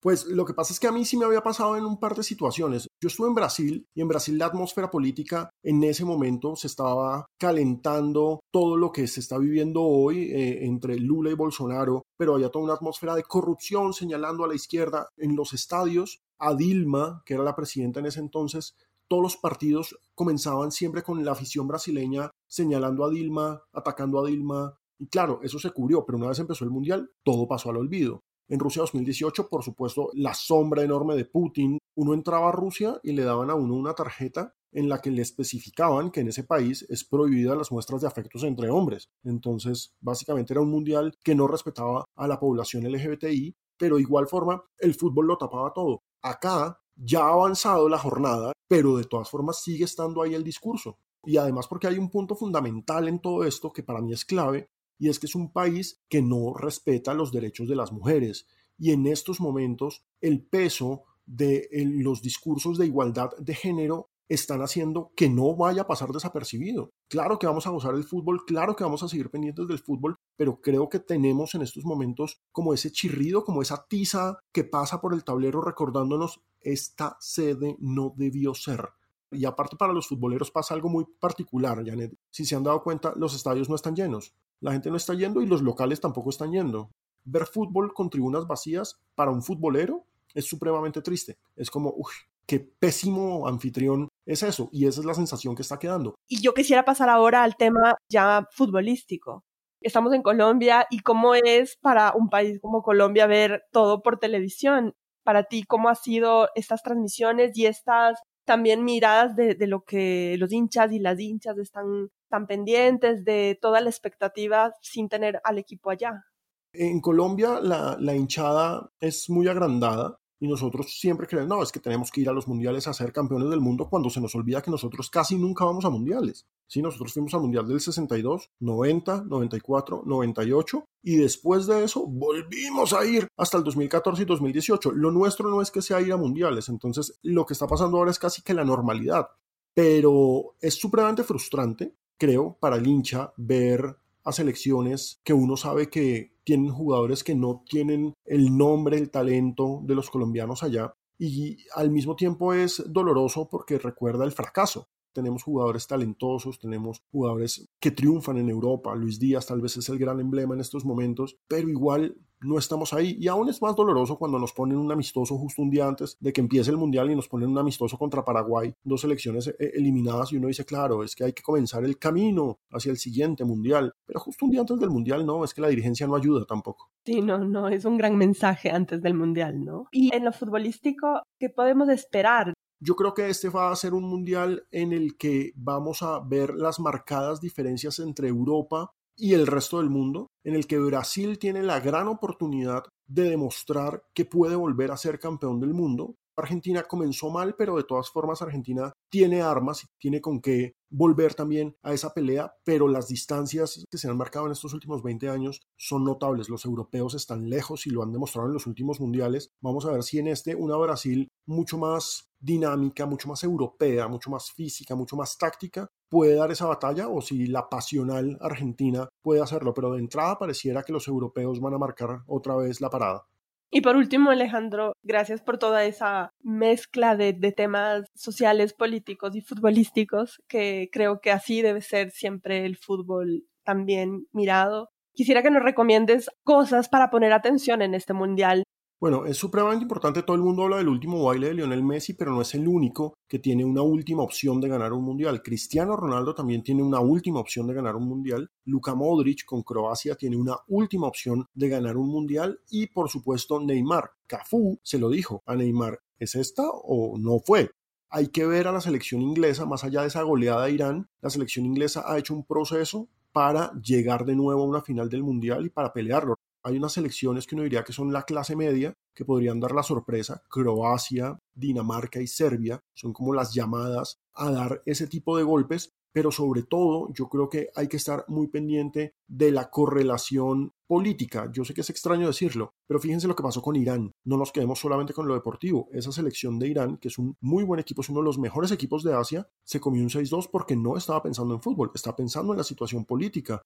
Pues 0.02 0.24
lo 0.24 0.46
que 0.46 0.54
pasa 0.54 0.72
es 0.72 0.80
que 0.80 0.86
a 0.86 0.92
mí 0.92 1.04
sí 1.04 1.18
me 1.18 1.26
había 1.26 1.42
pasado 1.42 1.76
en 1.76 1.84
un 1.84 1.98
par 1.98 2.14
de 2.14 2.22
situaciones. 2.22 2.88
Yo 3.02 3.08
estuve 3.08 3.28
en 3.28 3.34
Brasil 3.34 3.86
y 3.94 4.00
en 4.00 4.08
Brasil 4.08 4.38
la 4.38 4.46
atmósfera 4.46 4.90
política 4.90 5.50
en 5.62 5.82
ese 5.84 6.06
momento 6.06 6.56
se 6.56 6.68
estaba 6.68 7.26
calentando 7.38 8.40
todo 8.50 8.78
lo 8.78 8.92
que 8.92 9.06
se 9.06 9.20
está 9.20 9.36
viviendo 9.36 9.82
hoy 9.82 10.30
eh, 10.32 10.64
entre 10.64 10.96
Lula 10.96 11.30
y 11.30 11.34
Bolsonaro, 11.34 12.02
pero 12.16 12.34
había 12.34 12.48
toda 12.48 12.64
una 12.64 12.74
atmósfera 12.74 13.14
de 13.14 13.24
corrupción 13.24 13.92
señalando 13.92 14.44
a 14.44 14.48
la 14.48 14.54
izquierda 14.54 15.08
en 15.18 15.36
los 15.36 15.52
estadios. 15.52 16.20
A 16.40 16.54
Dilma, 16.54 17.22
que 17.24 17.34
era 17.34 17.44
la 17.44 17.54
presidenta 17.54 18.00
en 18.00 18.06
ese 18.06 18.20
entonces, 18.20 18.74
todos 19.08 19.22
los 19.22 19.36
partidos 19.36 19.98
comenzaban 20.14 20.70
siempre 20.70 21.02
con 21.02 21.24
la 21.24 21.32
afición 21.32 21.68
brasileña 21.68 22.30
señalando 22.46 23.04
a 23.04 23.10
Dilma, 23.10 23.62
atacando 23.72 24.18
a 24.18 24.26
Dilma. 24.26 24.78
Y 24.98 25.08
claro, 25.08 25.40
eso 25.42 25.58
se 25.58 25.70
cubrió, 25.70 26.04
pero 26.06 26.18
una 26.18 26.28
vez 26.28 26.38
empezó 26.38 26.64
el 26.64 26.70
Mundial, 26.70 27.10
todo 27.24 27.46
pasó 27.46 27.70
al 27.70 27.76
olvido. 27.76 28.20
En 28.48 28.58
Rusia 28.58 28.82
2018, 28.82 29.48
por 29.48 29.62
supuesto, 29.62 30.10
la 30.14 30.34
sombra 30.34 30.82
enorme 30.82 31.14
de 31.14 31.24
Putin. 31.24 31.78
Uno 31.96 32.14
entraba 32.14 32.48
a 32.48 32.52
Rusia 32.52 33.00
y 33.02 33.12
le 33.12 33.22
daban 33.22 33.50
a 33.50 33.54
uno 33.54 33.74
una 33.74 33.94
tarjeta 33.94 34.54
en 34.72 34.88
la 34.88 35.00
que 35.00 35.10
le 35.10 35.22
especificaban 35.22 36.10
que 36.10 36.20
en 36.20 36.28
ese 36.28 36.44
país 36.44 36.86
es 36.88 37.04
prohibida 37.04 37.54
las 37.54 37.72
muestras 37.72 38.00
de 38.00 38.08
afectos 38.08 38.44
entre 38.44 38.70
hombres. 38.70 39.08
Entonces, 39.24 39.94
básicamente 40.00 40.52
era 40.52 40.62
un 40.62 40.70
mundial 40.70 41.16
que 41.22 41.34
no 41.34 41.46
respetaba 41.46 42.04
a 42.16 42.26
la 42.26 42.38
población 42.38 42.84
LGBTI, 42.84 43.54
pero 43.76 43.96
de 43.96 44.02
igual 44.02 44.28
forma 44.28 44.62
el 44.78 44.94
fútbol 44.94 45.26
lo 45.26 45.38
tapaba 45.38 45.72
todo. 45.72 46.02
Acá 46.22 46.80
ya 46.96 47.20
ha 47.20 47.32
avanzado 47.32 47.88
la 47.88 47.98
jornada, 47.98 48.52
pero 48.68 48.96
de 48.96 49.04
todas 49.04 49.30
formas 49.30 49.62
sigue 49.62 49.84
estando 49.84 50.22
ahí 50.22 50.34
el 50.34 50.44
discurso. 50.44 50.98
Y 51.24 51.36
además 51.36 51.66
porque 51.66 51.86
hay 51.86 51.98
un 51.98 52.10
punto 52.10 52.34
fundamental 52.34 53.08
en 53.08 53.20
todo 53.20 53.44
esto 53.44 53.72
que 53.72 53.82
para 53.82 54.00
mí 54.00 54.12
es 54.12 54.24
clave, 54.24 54.68
y 54.98 55.08
es 55.08 55.18
que 55.18 55.26
es 55.26 55.34
un 55.34 55.52
país 55.52 56.02
que 56.08 56.20
no 56.20 56.54
respeta 56.54 57.14
los 57.14 57.32
derechos 57.32 57.68
de 57.68 57.76
las 57.76 57.90
mujeres. 57.90 58.46
Y 58.78 58.92
en 58.92 59.06
estos 59.06 59.40
momentos 59.40 60.04
el 60.20 60.42
peso 60.42 61.04
de 61.24 61.68
los 61.72 62.22
discursos 62.22 62.76
de 62.76 62.86
igualdad 62.86 63.30
de 63.38 63.54
género 63.54 64.10
están 64.30 64.62
haciendo 64.62 65.10
que 65.16 65.28
no 65.28 65.56
vaya 65.56 65.82
a 65.82 65.86
pasar 65.88 66.10
desapercibido. 66.10 66.92
Claro 67.08 67.38
que 67.38 67.48
vamos 67.48 67.66
a 67.66 67.70
gozar 67.70 67.94
el 67.96 68.04
fútbol, 68.04 68.44
claro 68.46 68.76
que 68.76 68.84
vamos 68.84 69.02
a 69.02 69.08
seguir 69.08 69.28
pendientes 69.28 69.66
del 69.66 69.80
fútbol, 69.80 70.16
pero 70.36 70.60
creo 70.60 70.88
que 70.88 71.00
tenemos 71.00 71.54
en 71.56 71.62
estos 71.62 71.84
momentos 71.84 72.40
como 72.52 72.72
ese 72.72 72.92
chirrido, 72.92 73.44
como 73.44 73.60
esa 73.60 73.86
tiza 73.88 74.38
que 74.52 74.62
pasa 74.62 75.00
por 75.00 75.14
el 75.14 75.24
tablero 75.24 75.60
recordándonos 75.60 76.40
esta 76.60 77.16
sede 77.18 77.76
no 77.80 78.14
debió 78.16 78.54
ser. 78.54 78.90
Y 79.32 79.44
aparte 79.44 79.76
para 79.76 79.92
los 79.92 80.06
futboleros 80.06 80.52
pasa 80.52 80.74
algo 80.74 80.88
muy 80.88 81.06
particular, 81.18 81.84
Janet. 81.84 82.14
Si 82.30 82.44
se 82.44 82.54
han 82.54 82.62
dado 82.62 82.82
cuenta, 82.84 83.12
los 83.16 83.34
estadios 83.34 83.68
no 83.68 83.74
están 83.74 83.96
llenos. 83.96 84.32
La 84.60 84.72
gente 84.72 84.90
no 84.90 84.96
está 84.96 85.14
yendo 85.14 85.42
y 85.42 85.46
los 85.46 85.62
locales 85.62 86.00
tampoco 86.00 86.30
están 86.30 86.52
yendo. 86.52 86.90
Ver 87.24 87.46
fútbol 87.46 87.92
con 87.94 88.10
tribunas 88.10 88.46
vacías 88.46 89.00
para 89.16 89.32
un 89.32 89.42
futbolero 89.42 90.04
es 90.34 90.44
supremamente 90.44 91.02
triste. 91.02 91.38
Es 91.56 91.70
como, 91.70 91.92
uff, 91.96 92.12
qué 92.46 92.60
pésimo 92.60 93.46
anfitrión 93.48 94.08
es 94.26 94.42
eso. 94.42 94.68
Y 94.72 94.86
esa 94.86 95.00
es 95.00 95.06
la 95.06 95.14
sensación 95.14 95.54
que 95.54 95.62
está 95.62 95.78
quedando. 95.78 96.14
Y 96.28 96.40
yo 96.40 96.54
quisiera 96.54 96.84
pasar 96.84 97.08
ahora 97.08 97.42
al 97.42 97.56
tema 97.56 97.96
ya 98.08 98.46
futbolístico. 98.52 99.44
Estamos 99.80 100.12
en 100.12 100.22
Colombia 100.22 100.86
y 100.90 101.00
cómo 101.00 101.34
es 101.34 101.76
para 101.80 102.12
un 102.14 102.28
país 102.28 102.58
como 102.60 102.82
Colombia 102.82 103.26
ver 103.26 103.62
todo 103.72 104.02
por 104.02 104.18
televisión. 104.18 104.94
Para 105.24 105.44
ti, 105.44 105.64
¿cómo 105.64 105.88
han 105.88 105.96
sido 105.96 106.48
estas 106.54 106.82
transmisiones 106.82 107.56
y 107.56 107.66
estas 107.66 108.18
también 108.44 108.84
miradas 108.84 109.36
de, 109.36 109.54
de, 109.54 109.66
lo 109.66 109.84
que 109.84 110.36
los 110.38 110.50
hinchas 110.52 110.92
y 110.92 110.98
las 110.98 111.20
hinchas 111.20 111.56
están 111.58 112.10
tan 112.30 112.46
pendientes 112.46 113.24
de 113.24 113.58
toda 113.60 113.80
la 113.80 113.90
expectativa 113.90 114.72
sin 114.80 115.08
tener 115.08 115.40
al 115.44 115.58
equipo 115.58 115.90
allá. 115.90 116.24
En 116.72 117.00
Colombia 117.00 117.60
la, 117.60 117.96
la 117.98 118.14
hinchada 118.14 118.90
es 119.00 119.28
muy 119.28 119.48
agrandada 119.48 120.18
y 120.40 120.48
nosotros 120.48 120.98
siempre 120.98 121.26
creemos, 121.26 121.48
no, 121.48 121.62
es 121.62 121.70
que 121.70 121.80
tenemos 121.80 122.10
que 122.10 122.22
ir 122.22 122.28
a 122.30 122.32
los 122.32 122.48
mundiales 122.48 122.88
a 122.88 122.94
ser 122.94 123.12
campeones 123.12 123.50
del 123.50 123.60
mundo 123.60 123.88
cuando 123.88 124.08
se 124.08 124.20
nos 124.20 124.34
olvida 124.34 124.62
que 124.62 124.70
nosotros 124.70 125.10
casi 125.10 125.36
nunca 125.36 125.66
vamos 125.66 125.84
a 125.84 125.90
mundiales. 125.90 126.46
Sí, 126.66 126.80
nosotros 126.80 127.12
fuimos 127.12 127.34
al 127.34 127.42
mundial 127.42 127.68
del 127.68 127.80
62, 127.80 128.50
90, 128.58 129.24
94, 129.24 130.02
98 130.06 130.84
y 131.02 131.16
después 131.16 131.66
de 131.66 131.84
eso 131.84 132.06
volvimos 132.06 132.94
a 132.94 133.04
ir 133.04 133.28
hasta 133.36 133.58
el 133.58 133.64
2014 133.64 134.22
y 134.22 134.24
2018. 134.26 134.92
Lo 134.92 135.10
nuestro 135.10 135.50
no 135.50 135.60
es 135.60 135.70
que 135.70 135.82
sea 135.82 136.00
ir 136.00 136.12
a 136.12 136.16
mundiales, 136.16 136.68
entonces 136.70 137.18
lo 137.22 137.44
que 137.44 137.52
está 137.52 137.66
pasando 137.66 137.98
ahora 137.98 138.10
es 138.10 138.18
casi 138.18 138.42
que 138.42 138.54
la 138.54 138.64
normalidad. 138.64 139.28
Pero 139.74 140.56
es 140.60 140.74
supremamente 140.74 141.22
frustrante 141.22 141.94
creo, 142.20 142.58
para 142.60 142.76
el 142.76 142.86
hincha 142.86 143.32
ver 143.38 143.96
a 144.24 144.32
selecciones 144.32 145.20
que 145.24 145.32
uno 145.32 145.56
sabe 145.56 145.88
que 145.88 146.32
tienen 146.44 146.70
jugadores 146.70 147.24
que 147.24 147.34
no 147.34 147.62
tienen 147.68 148.14
el 148.24 148.56
nombre, 148.56 148.98
el 148.98 149.10
talento 149.10 149.80
de 149.84 149.94
los 149.94 150.10
colombianos 150.10 150.62
allá. 150.62 150.94
Y 151.18 151.58
al 151.74 151.90
mismo 151.90 152.16
tiempo 152.16 152.54
es 152.54 152.82
doloroso 152.86 153.48
porque 153.50 153.78
recuerda 153.78 154.24
el 154.24 154.32
fracaso 154.32 154.88
tenemos 155.12 155.42
jugadores 155.42 155.86
talentosos, 155.86 156.58
tenemos 156.58 157.02
jugadores 157.10 157.68
que 157.80 157.90
triunfan 157.90 158.38
en 158.38 158.48
Europa. 158.48 158.94
Luis 158.94 159.18
Díaz 159.18 159.46
tal 159.46 159.60
vez 159.60 159.76
es 159.76 159.88
el 159.88 159.98
gran 159.98 160.20
emblema 160.20 160.54
en 160.54 160.60
estos 160.60 160.84
momentos, 160.84 161.36
pero 161.48 161.68
igual 161.68 162.16
no 162.42 162.58
estamos 162.58 162.92
ahí. 162.92 163.16
Y 163.18 163.28
aún 163.28 163.48
es 163.48 163.60
más 163.62 163.76
doloroso 163.76 164.16
cuando 164.16 164.38
nos 164.38 164.52
ponen 164.52 164.78
un 164.78 164.90
amistoso 164.90 165.36
justo 165.36 165.62
un 165.62 165.70
día 165.70 165.86
antes 165.86 166.16
de 166.20 166.32
que 166.32 166.40
empiece 166.40 166.70
el 166.70 166.76
Mundial 166.76 167.10
y 167.10 167.16
nos 167.16 167.28
ponen 167.28 167.50
un 167.50 167.58
amistoso 167.58 167.98
contra 167.98 168.24
Paraguay, 168.24 168.74
dos 168.82 169.02
selecciones 169.02 169.48
eh, 169.48 169.54
eliminadas 169.74 170.32
y 170.32 170.36
uno 170.36 170.48
dice, 170.48 170.64
claro, 170.64 171.04
es 171.04 171.14
que 171.14 171.24
hay 171.24 171.32
que 171.32 171.42
comenzar 171.42 171.84
el 171.84 171.98
camino 171.98 172.58
hacia 172.70 172.90
el 172.90 172.98
siguiente 172.98 173.44
Mundial. 173.44 173.92
Pero 174.06 174.20
justo 174.20 174.44
un 174.46 174.52
día 174.52 174.60
antes 174.60 174.78
del 174.78 174.90
Mundial, 174.90 175.26
no, 175.26 175.44
es 175.44 175.54
que 175.54 175.60
la 175.60 175.68
dirigencia 175.68 176.06
no 176.06 176.16
ayuda 176.16 176.44
tampoco. 176.46 176.90
Sí, 177.04 177.20
no, 177.20 177.38
no, 177.38 177.68
es 177.68 177.84
un 177.84 177.96
gran 177.96 178.16
mensaje 178.16 178.70
antes 178.70 179.02
del 179.02 179.14
Mundial, 179.14 179.64
¿no? 179.64 179.86
Y 179.92 180.14
en 180.14 180.24
lo 180.24 180.32
futbolístico, 180.32 181.22
¿qué 181.38 181.50
podemos 181.50 181.88
esperar? 181.88 182.54
Yo 182.82 182.96
creo 182.96 183.12
que 183.12 183.28
este 183.28 183.50
va 183.50 183.70
a 183.70 183.76
ser 183.76 183.92
un 183.92 184.04
mundial 184.04 184.66
en 184.70 184.92
el 184.92 185.18
que 185.18 185.52
vamos 185.54 186.02
a 186.02 186.18
ver 186.20 186.54
las 186.54 186.80
marcadas 186.80 187.40
diferencias 187.40 187.98
entre 187.98 188.28
Europa 188.28 188.90
y 189.16 189.34
el 189.34 189.46
resto 189.46 189.78
del 189.78 189.90
mundo, 189.90 190.28
en 190.44 190.54
el 190.54 190.66
que 190.66 190.78
Brasil 190.78 191.38
tiene 191.38 191.62
la 191.62 191.80
gran 191.80 192.08
oportunidad 192.08 192.84
de 193.06 193.24
demostrar 193.24 194.02
que 194.14 194.24
puede 194.24 194.56
volver 194.56 194.92
a 194.92 194.96
ser 194.96 195.18
campeón 195.18 195.60
del 195.60 195.74
mundo. 195.74 196.14
Argentina 196.40 196.82
comenzó 196.82 197.30
mal, 197.30 197.54
pero 197.56 197.76
de 197.76 197.84
todas 197.84 198.10
formas 198.10 198.42
Argentina 198.42 198.92
tiene 199.10 199.42
armas 199.42 199.84
y 199.84 199.86
tiene 199.98 200.20
con 200.20 200.40
qué 200.40 200.74
volver 200.90 201.34
también 201.34 201.76
a 201.82 201.92
esa 201.92 202.12
pelea, 202.12 202.52
pero 202.64 202.88
las 202.88 203.08
distancias 203.08 203.84
que 203.90 203.98
se 203.98 204.08
han 204.08 204.16
marcado 204.16 204.46
en 204.46 204.52
estos 204.52 204.74
últimos 204.74 205.02
20 205.02 205.28
años 205.28 205.60
son 205.76 206.04
notables. 206.04 206.48
Los 206.48 206.64
europeos 206.64 207.14
están 207.14 207.48
lejos 207.48 207.86
y 207.86 207.90
lo 207.90 208.02
han 208.02 208.12
demostrado 208.12 208.48
en 208.48 208.54
los 208.54 208.66
últimos 208.66 209.00
mundiales. 209.00 209.50
Vamos 209.62 209.86
a 209.86 209.92
ver 209.92 210.02
si 210.02 210.18
en 210.18 210.28
este 210.28 210.54
una 210.54 210.76
Brasil 210.76 211.28
mucho 211.46 211.78
más 211.78 212.30
dinámica, 212.40 213.06
mucho 213.06 213.28
más 213.28 213.44
europea, 213.44 214.08
mucho 214.08 214.30
más 214.30 214.50
física, 214.50 214.94
mucho 214.94 215.16
más 215.16 215.36
táctica, 215.36 215.86
puede 216.08 216.34
dar 216.34 216.50
esa 216.50 216.66
batalla 216.66 217.08
o 217.08 217.20
si 217.20 217.46
la 217.46 217.68
pasional 217.68 218.38
argentina 218.40 219.08
puede 219.22 219.42
hacerlo, 219.42 219.74
pero 219.74 219.92
de 219.92 220.00
entrada 220.00 220.38
pareciera 220.38 220.82
que 220.82 220.92
los 220.92 221.06
europeos 221.06 221.60
van 221.60 221.74
a 221.74 221.78
marcar 221.78 222.22
otra 222.26 222.56
vez 222.56 222.80
la 222.80 222.90
parada. 222.90 223.26
Y 223.72 223.82
por 223.82 223.96
último, 223.96 224.30
Alejandro, 224.30 224.94
gracias 225.04 225.42
por 225.42 225.58
toda 225.58 225.84
esa 225.84 226.32
mezcla 226.42 227.16
de, 227.16 227.32
de, 227.32 227.52
temas 227.52 228.04
sociales, 228.16 228.72
políticos 228.72 229.36
y 229.36 229.42
futbolísticos, 229.42 230.42
que 230.48 230.88
creo 230.90 231.20
que 231.20 231.30
así 231.30 231.62
debe 231.62 231.80
ser 231.80 232.10
siempre 232.10 232.66
el 232.66 232.76
fútbol 232.76 233.44
también 233.62 234.26
mirado. 234.32 234.88
Quisiera 235.14 235.42
que 235.42 235.50
nos 235.50 235.62
recomiendes 235.62 236.30
cosas 236.42 236.88
para 236.88 237.10
poner 237.10 237.32
atención 237.32 237.80
en 237.82 237.94
este 237.94 238.12
mundial 238.12 238.64
bueno, 239.00 239.24
es 239.24 239.38
supremamente 239.38 239.84
importante, 239.84 240.22
todo 240.22 240.36
el 240.36 240.42
mundo 240.42 240.64
habla 240.64 240.76
del 240.76 240.88
último 240.88 241.24
baile 241.24 241.48
de 241.48 241.54
Lionel 241.54 241.82
Messi, 241.82 242.12
pero 242.12 242.32
no 242.32 242.42
es 242.42 242.54
el 242.54 242.68
único 242.68 243.14
que 243.26 243.38
tiene 243.38 243.64
una 243.64 243.80
última 243.80 244.22
opción 244.22 244.60
de 244.60 244.68
ganar 244.68 244.92
un 244.92 245.02
mundial. 245.02 245.42
Cristiano 245.42 245.96
Ronaldo 245.96 246.34
también 246.34 246.62
tiene 246.62 246.82
una 246.82 247.00
última 247.00 247.40
opción 247.40 247.66
de 247.66 247.72
ganar 247.72 247.96
un 247.96 248.06
mundial. 248.06 248.50
Luka 248.66 248.94
Modric 248.94 249.46
con 249.46 249.62
Croacia 249.62 250.16
tiene 250.16 250.36
una 250.36 250.56
última 250.68 251.06
opción 251.06 251.46
de 251.54 251.70
ganar 251.70 251.96
un 251.96 252.08
mundial. 252.08 252.60
Y 252.68 252.88
por 252.88 253.08
supuesto 253.08 253.58
Neymar. 253.58 254.10
Cafú 254.26 254.78
se 254.82 254.98
lo 254.98 255.08
dijo 255.08 255.42
a 255.46 255.56
Neymar, 255.56 256.00
¿es 256.18 256.34
esta 256.34 256.68
o 256.70 257.16
no 257.18 257.38
fue? 257.38 257.70
Hay 258.10 258.28
que 258.28 258.44
ver 258.44 258.66
a 258.66 258.72
la 258.72 258.82
selección 258.82 259.22
inglesa, 259.22 259.64
más 259.64 259.82
allá 259.82 260.02
de 260.02 260.08
esa 260.08 260.22
goleada 260.22 260.64
a 260.64 260.70
Irán, 260.70 261.08
la 261.22 261.30
selección 261.30 261.64
inglesa 261.64 262.04
ha 262.06 262.18
hecho 262.18 262.34
un 262.34 262.44
proceso 262.44 263.08
para 263.32 263.72
llegar 263.80 264.26
de 264.26 264.36
nuevo 264.36 264.62
a 264.62 264.66
una 264.66 264.82
final 264.82 265.08
del 265.08 265.22
mundial 265.22 265.64
y 265.64 265.70
para 265.70 265.92
pelearlo. 265.92 266.34
Hay 266.62 266.76
unas 266.76 266.92
selecciones 266.92 267.46
que 267.46 267.54
uno 267.54 267.64
diría 267.64 267.84
que 267.84 267.92
son 267.92 268.12
la 268.12 268.22
clase 268.22 268.56
media, 268.56 268.94
que 269.14 269.24
podrían 269.24 269.60
dar 269.60 269.72
la 269.72 269.82
sorpresa. 269.82 270.42
Croacia, 270.48 271.38
Dinamarca 271.54 272.20
y 272.20 272.26
Serbia 272.26 272.80
son 272.94 273.12
como 273.12 273.32
las 273.32 273.54
llamadas 273.54 274.18
a 274.34 274.50
dar 274.50 274.82
ese 274.84 275.06
tipo 275.06 275.36
de 275.36 275.42
golpes, 275.42 275.90
pero 276.12 276.30
sobre 276.30 276.62
todo 276.62 277.08
yo 277.12 277.28
creo 277.28 277.48
que 277.48 277.68
hay 277.74 277.88
que 277.88 277.96
estar 277.96 278.24
muy 278.28 278.48
pendiente 278.48 279.14
de 279.28 279.52
la 279.52 279.70
correlación 279.70 280.72
política. 280.86 281.48
Yo 281.52 281.64
sé 281.64 281.72
que 281.72 281.82
es 281.82 281.90
extraño 281.90 282.26
decirlo, 282.26 282.74
pero 282.86 282.98
fíjense 282.98 283.28
lo 283.28 283.36
que 283.36 283.42
pasó 283.42 283.62
con 283.62 283.76
Irán. 283.76 284.12
No 284.24 284.36
nos 284.36 284.50
quedemos 284.50 284.80
solamente 284.80 285.14
con 285.14 285.28
lo 285.28 285.34
deportivo. 285.34 285.88
Esa 285.92 286.10
selección 286.12 286.58
de 286.58 286.68
Irán, 286.68 286.96
que 286.96 287.08
es 287.08 287.18
un 287.18 287.36
muy 287.40 287.64
buen 287.64 287.80
equipo, 287.80 288.02
es 288.02 288.08
uno 288.08 288.20
de 288.20 288.26
los 288.26 288.38
mejores 288.38 288.72
equipos 288.72 289.04
de 289.04 289.14
Asia, 289.14 289.48
se 289.64 289.80
comió 289.80 290.02
un 290.02 290.10
6-2 290.10 290.48
porque 290.50 290.76
no 290.76 290.96
estaba 290.96 291.22
pensando 291.22 291.54
en 291.54 291.62
fútbol, 291.62 291.92
está 291.94 292.16
pensando 292.16 292.52
en 292.52 292.58
la 292.58 292.64
situación 292.64 293.04
política 293.04 293.62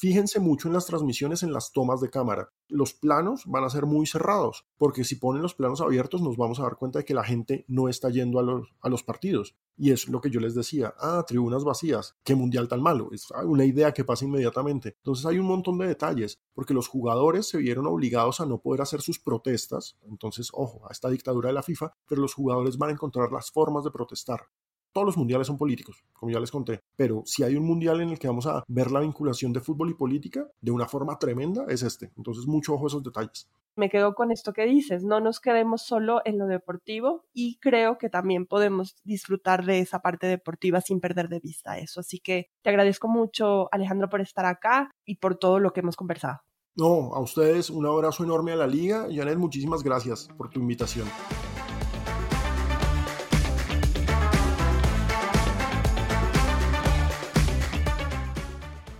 Fíjense 0.00 0.38
mucho 0.38 0.68
en 0.68 0.74
las 0.74 0.86
transmisiones, 0.86 1.42
en 1.42 1.52
las 1.52 1.72
tomas 1.72 2.00
de 2.00 2.08
cámara. 2.08 2.52
Los 2.68 2.94
planos 2.94 3.42
van 3.46 3.64
a 3.64 3.68
ser 3.68 3.84
muy 3.84 4.06
cerrados, 4.06 4.64
porque 4.76 5.02
si 5.02 5.16
ponen 5.16 5.42
los 5.42 5.56
planos 5.56 5.80
abiertos 5.80 6.22
nos 6.22 6.36
vamos 6.36 6.60
a 6.60 6.62
dar 6.62 6.76
cuenta 6.76 7.00
de 7.00 7.04
que 7.04 7.14
la 7.14 7.24
gente 7.24 7.64
no 7.66 7.88
está 7.88 8.08
yendo 8.08 8.38
a 8.38 8.88
los, 8.88 9.02
partidos. 9.02 9.56
Y 9.76 9.90
es 9.90 10.06
lo 10.06 10.20
que 10.20 10.30
yo 10.30 10.38
les 10.38 10.54
decía, 10.54 10.94
ah, 11.00 11.24
tribunas 11.26 11.64
vacías, 11.64 12.16
qué 12.22 12.36
mundial 12.36 12.68
tan 12.68 12.80
malo, 12.80 13.08
es 13.10 13.26
una 13.44 13.64
idea 13.64 13.92
que 13.92 14.04
pasa 14.04 14.24
inmediatamente. 14.24 14.94
Entonces 14.98 15.26
hay 15.26 15.40
un 15.40 15.46
montón 15.46 15.78
de 15.78 15.88
detalles, 15.88 16.38
porque 16.54 16.74
los 16.74 16.86
jugadores 16.86 17.48
se 17.48 17.58
vieron 17.58 17.88
obligados 17.88 18.40
a 18.40 18.46
no 18.46 18.60
poder 18.60 18.82
hacer 18.82 19.00
sus 19.00 19.18
protestas, 19.18 19.98
entonces, 20.02 20.50
ojo, 20.52 20.86
a 20.88 20.92
esta 20.92 21.10
dictadura 21.10 21.48
de 21.48 21.54
la 21.54 21.64
FIFA, 21.64 21.92
pero 22.06 22.20
los 22.20 22.34
jugadores 22.34 22.78
van 22.78 22.90
a 22.90 22.92
encontrar 22.92 23.32
las 23.32 23.50
formas 23.50 23.82
de 23.82 23.90
protestar 23.90 24.42
todos 24.92 25.06
los 25.06 25.16
mundiales 25.16 25.46
son 25.46 25.58
políticos, 25.58 26.04
como 26.12 26.32
ya 26.32 26.40
les 26.40 26.50
conté, 26.50 26.80
pero 26.96 27.22
si 27.24 27.42
hay 27.42 27.56
un 27.56 27.64
mundial 27.64 28.00
en 28.00 28.10
el 28.10 28.18
que 28.18 28.28
vamos 28.28 28.46
a 28.46 28.64
ver 28.66 28.90
la 28.90 29.00
vinculación 29.00 29.52
de 29.52 29.60
fútbol 29.60 29.90
y 29.90 29.94
política 29.94 30.46
de 30.60 30.70
una 30.70 30.86
forma 30.86 31.18
tremenda, 31.18 31.64
es 31.68 31.82
este. 31.82 32.10
Entonces, 32.16 32.46
mucho 32.46 32.74
ojo 32.74 32.84
a 32.84 32.88
esos 32.88 33.02
detalles. 33.02 33.48
Me 33.76 33.90
quedo 33.90 34.14
con 34.16 34.32
esto 34.32 34.52
que 34.52 34.66
dices, 34.66 35.04
no 35.04 35.20
nos 35.20 35.38
quedemos 35.38 35.82
solo 35.82 36.20
en 36.24 36.36
lo 36.36 36.46
deportivo 36.46 37.24
y 37.32 37.58
creo 37.60 37.96
que 37.96 38.10
también 38.10 38.44
podemos 38.44 38.96
disfrutar 39.04 39.64
de 39.64 39.78
esa 39.78 40.00
parte 40.00 40.26
deportiva 40.26 40.80
sin 40.80 40.98
perder 40.98 41.28
de 41.28 41.38
vista 41.38 41.78
eso. 41.78 42.00
Así 42.00 42.18
que 42.18 42.50
te 42.62 42.70
agradezco 42.70 43.06
mucho, 43.06 43.68
Alejandro, 43.70 44.08
por 44.08 44.20
estar 44.20 44.46
acá 44.46 44.90
y 45.04 45.18
por 45.18 45.36
todo 45.36 45.60
lo 45.60 45.72
que 45.72 45.80
hemos 45.80 45.94
conversado. 45.94 46.40
No, 46.74 47.14
a 47.14 47.20
ustedes 47.20 47.70
un 47.70 47.86
abrazo 47.86 48.24
enorme 48.24 48.52
a 48.52 48.56
la 48.56 48.66
liga. 48.66 49.06
Janet, 49.12 49.38
muchísimas 49.38 49.84
gracias 49.84 50.28
por 50.36 50.50
tu 50.50 50.58
invitación. 50.58 51.06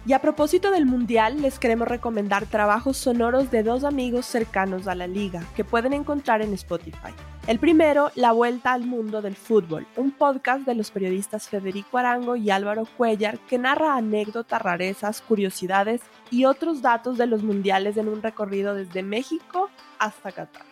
Y 0.08 0.14
a 0.14 0.22
propósito 0.22 0.70
del 0.70 0.86
Mundial, 0.86 1.42
les 1.42 1.58
queremos 1.58 1.86
recomendar 1.86 2.46
trabajos 2.46 2.96
sonoros 2.96 3.50
de 3.50 3.62
dos 3.62 3.84
amigos 3.84 4.24
cercanos 4.24 4.86
a 4.88 4.94
la 4.94 5.06
liga 5.06 5.42
que 5.54 5.64
pueden 5.64 5.92
encontrar 5.92 6.40
en 6.40 6.54
Spotify. 6.54 7.12
El 7.46 7.58
primero, 7.58 8.10
La 8.14 8.32
Vuelta 8.32 8.72
al 8.72 8.86
Mundo 8.86 9.20
del 9.20 9.36
Fútbol, 9.36 9.86
un 9.96 10.10
podcast 10.10 10.64
de 10.64 10.74
los 10.74 10.90
periodistas 10.90 11.50
Federico 11.50 11.98
Arango 11.98 12.36
y 12.36 12.48
Álvaro 12.48 12.86
Cuellar 12.96 13.38
que 13.38 13.58
narra 13.58 13.96
anécdotas, 13.96 14.62
rarezas, 14.62 15.20
curiosidades 15.20 16.00
y 16.30 16.46
otros 16.46 16.80
datos 16.80 17.18
de 17.18 17.26
los 17.26 17.42
mundiales 17.42 17.98
en 17.98 18.08
un 18.08 18.22
recorrido 18.22 18.74
desde 18.74 19.02
México 19.02 19.68
hasta 19.98 20.32
Qatar. 20.32 20.64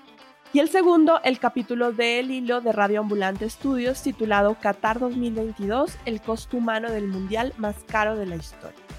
Y 0.54 0.60
el 0.60 0.70
segundo, 0.70 1.20
el 1.24 1.38
capítulo 1.38 1.92
de 1.92 2.20
El 2.20 2.30
Hilo 2.30 2.62
de 2.62 2.72
Radio 2.72 3.00
Ambulante 3.00 3.50
Studios 3.50 4.00
titulado 4.00 4.56
Qatar 4.58 4.98
2022, 4.98 5.92
el 6.06 6.22
costo 6.22 6.56
humano 6.56 6.90
del 6.90 7.06
mundial 7.06 7.52
más 7.58 7.76
caro 7.86 8.16
de 8.16 8.24
la 8.24 8.36
historia. 8.36 8.95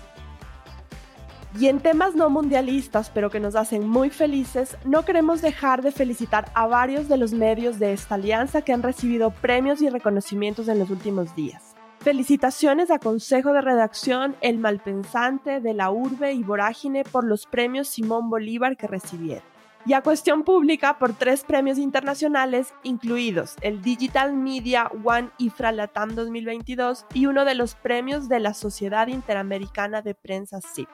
Y 1.59 1.69
en 1.69 1.79
temas 1.79 2.13
no 2.13 2.29
mundialistas, 2.29 3.09
pero 3.09 3.31
que 3.31 3.39
nos 3.39 3.55
hacen 3.55 3.87
muy 3.87 4.11
felices, 4.11 4.77
no 4.85 5.03
queremos 5.05 5.41
dejar 5.41 5.81
de 5.81 5.91
felicitar 5.91 6.51
a 6.53 6.67
varios 6.67 7.09
de 7.09 7.17
los 7.17 7.33
medios 7.33 7.79
de 7.79 7.93
esta 7.93 8.13
alianza 8.13 8.61
que 8.61 8.73
han 8.73 8.83
recibido 8.83 9.31
premios 9.31 9.81
y 9.81 9.89
reconocimientos 9.89 10.67
en 10.67 10.77
los 10.77 10.91
últimos 10.91 11.35
días. 11.35 11.73
Felicitaciones 12.01 12.91
a 12.91 12.99
Consejo 12.99 13.53
de 13.53 13.61
Redacción, 13.61 14.35
El 14.41 14.59
Malpensante, 14.59 15.59
De 15.59 15.73
la 15.73 15.89
Urbe 15.89 16.33
y 16.33 16.43
Vorágine 16.43 17.03
por 17.03 17.23
los 17.23 17.47
premios 17.47 17.87
Simón 17.87 18.29
Bolívar 18.29 18.77
que 18.77 18.85
recibieron. 18.85 19.43
Y 19.87 19.93
a 19.93 20.01
Cuestión 20.01 20.43
Pública 20.43 20.99
por 20.99 21.13
tres 21.13 21.43
premios 21.43 21.79
internacionales, 21.79 22.73
incluidos 22.83 23.55
el 23.61 23.81
Digital 23.81 24.33
Media 24.33 24.91
One 25.03 25.29
IFRA 25.39 25.71
Latam 25.71 26.13
2022 26.13 27.05
y 27.13 27.25
uno 27.25 27.45
de 27.45 27.55
los 27.55 27.73
premios 27.75 28.29
de 28.29 28.41
la 28.41 28.53
Sociedad 28.53 29.07
Interamericana 29.07 30.01
de 30.01 30.13
Prensa 30.13 30.59
SIP. 30.61 30.89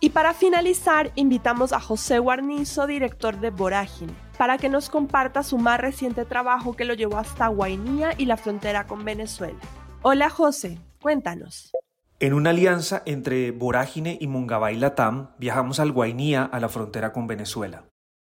Y 0.00 0.10
para 0.10 0.32
finalizar, 0.32 1.10
invitamos 1.16 1.72
a 1.72 1.80
José 1.80 2.20
Guarnizo, 2.20 2.86
director 2.86 3.40
de 3.40 3.50
Vorágine, 3.50 4.14
para 4.36 4.56
que 4.56 4.68
nos 4.68 4.90
comparta 4.90 5.42
su 5.42 5.58
más 5.58 5.80
reciente 5.80 6.24
trabajo 6.24 6.76
que 6.76 6.84
lo 6.84 6.94
llevó 6.94 7.18
hasta 7.18 7.48
Guainía 7.48 8.10
y 8.16 8.26
la 8.26 8.36
frontera 8.36 8.86
con 8.86 9.04
Venezuela. 9.04 9.58
Hola 10.02 10.30
José, 10.30 10.78
cuéntanos. 11.02 11.72
En 12.20 12.32
una 12.32 12.50
alianza 12.50 13.02
entre 13.06 13.50
Vorágine 13.50 14.18
y 14.20 14.28
Mungabay 14.28 14.76
Latam, 14.76 15.30
viajamos 15.38 15.80
al 15.80 15.90
Guainía, 15.90 16.44
a 16.44 16.60
la 16.60 16.68
frontera 16.68 17.12
con 17.12 17.26
Venezuela. 17.26 17.84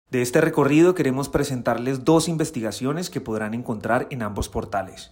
De 0.10 0.22
este 0.22 0.40
recorrido 0.40 0.96
queremos 0.96 1.28
presentarles 1.28 2.06
dos 2.06 2.30
investigaciones 2.30 3.10
que 3.10 3.20
podrán 3.20 3.54
encontrar 3.54 4.08
en 4.12 4.24
ambos 4.24 4.48
portales. 4.48 5.12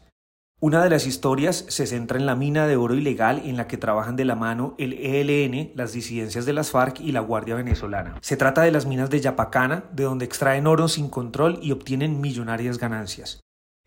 Una 0.59 0.83
de 0.83 0.89
las 0.89 1.05
historias 1.05 1.65
se 1.67 1.85
centra 1.85 2.17
en 2.17 2.25
la 2.25 2.35
mina 2.35 2.65
de 2.65 2.77
oro 2.77 2.95
ilegal 2.95 3.43
en 3.45 3.57
la 3.57 3.67
que 3.67 3.77
trabajan 3.77 4.15
de 4.15 4.25
la 4.25 4.35
mano 4.35 4.73
el 4.79 4.93
ELN, 4.93 5.73
las 5.75 5.93
disidencias 5.93 6.47
de 6.47 6.53
las 6.53 6.71
FARC 6.71 6.99
y 6.99 7.11
la 7.11 7.19
Guardia 7.19 7.53
Venezolana. 7.53 8.15
Se 8.21 8.37
trata 8.37 8.63
de 8.63 8.71
las 8.71 8.87
minas 8.87 9.11
de 9.11 9.21
Yapacana, 9.21 9.83
de 9.93 10.05
donde 10.05 10.25
extraen 10.25 10.65
oro 10.65 10.87
sin 10.87 11.09
control 11.09 11.59
y 11.61 11.73
obtienen 11.73 12.21
millonarias 12.21 12.79
ganancias. 12.79 13.41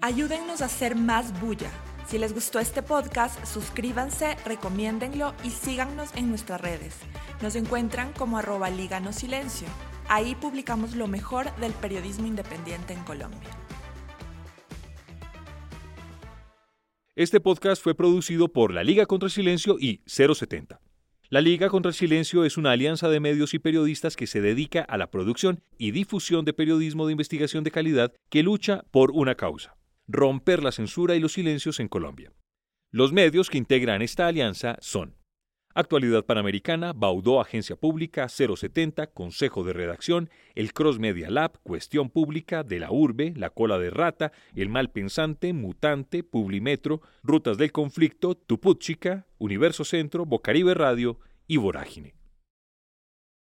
Ayúdennos 0.00 0.60
a 0.60 0.64
hacer 0.64 0.96
más 0.96 1.40
bulla. 1.40 1.70
Si 2.08 2.18
les 2.18 2.34
gustó 2.34 2.58
este 2.58 2.82
podcast, 2.82 3.44
suscríbanse, 3.44 4.34
recomiéndenlo 4.44 5.34
y 5.44 5.50
síganos 5.50 6.10
en 6.16 6.30
nuestras 6.30 6.60
redes. 6.60 6.96
Nos 7.42 7.54
encuentran 7.54 8.12
como 8.12 8.38
arroba 8.38 8.70
Liga 8.70 9.00
Silencio. 9.12 9.68
Ahí 10.08 10.34
publicamos 10.34 10.96
lo 10.96 11.06
mejor 11.06 11.54
del 11.56 11.74
periodismo 11.74 12.26
independiente 12.26 12.92
en 12.92 13.04
Colombia. 13.04 13.65
Este 17.18 17.40
podcast 17.40 17.82
fue 17.82 17.94
producido 17.94 18.48
por 18.48 18.74
la 18.74 18.84
Liga 18.84 19.06
contra 19.06 19.28
el 19.28 19.30
Silencio 19.30 19.78
y 19.80 20.02
070. 20.04 20.82
La 21.30 21.40
Liga 21.40 21.70
contra 21.70 21.88
el 21.88 21.94
Silencio 21.94 22.44
es 22.44 22.58
una 22.58 22.72
alianza 22.72 23.08
de 23.08 23.20
medios 23.20 23.54
y 23.54 23.58
periodistas 23.58 24.16
que 24.16 24.26
se 24.26 24.42
dedica 24.42 24.82
a 24.82 24.98
la 24.98 25.10
producción 25.10 25.62
y 25.78 25.92
difusión 25.92 26.44
de 26.44 26.52
periodismo 26.52 27.06
de 27.06 27.12
investigación 27.12 27.64
de 27.64 27.70
calidad 27.70 28.12
que 28.28 28.42
lucha 28.42 28.84
por 28.90 29.12
una 29.12 29.34
causa, 29.34 29.78
romper 30.06 30.62
la 30.62 30.72
censura 30.72 31.16
y 31.16 31.20
los 31.20 31.32
silencios 31.32 31.80
en 31.80 31.88
Colombia. 31.88 32.34
Los 32.90 33.14
medios 33.14 33.48
que 33.48 33.56
integran 33.56 34.02
esta 34.02 34.26
alianza 34.26 34.76
son 34.82 35.16
Actualidad 35.78 36.24
Panamericana, 36.24 36.94
Baudó 36.94 37.38
Agencia 37.38 37.76
Pública, 37.76 38.30
070, 38.30 39.08
Consejo 39.08 39.62
de 39.62 39.74
Redacción, 39.74 40.30
el 40.54 40.72
Cross 40.72 40.98
Media 40.98 41.28
Lab, 41.28 41.60
Cuestión 41.62 42.08
Pública, 42.08 42.62
De 42.62 42.80
la 42.80 42.90
Urbe, 42.90 43.34
La 43.36 43.50
Cola 43.50 43.78
de 43.78 43.90
Rata, 43.90 44.32
El 44.54 44.70
Mal 44.70 44.90
Pensante, 44.90 45.52
Mutante, 45.52 46.24
Publimetro, 46.24 47.02
Rutas 47.22 47.58
del 47.58 47.72
Conflicto, 47.72 48.34
Tuputchica, 48.34 49.26
Universo 49.36 49.84
Centro, 49.84 50.24
Bocaribe 50.24 50.72
Radio 50.72 51.18
y 51.46 51.58
Vorágine. 51.58 52.14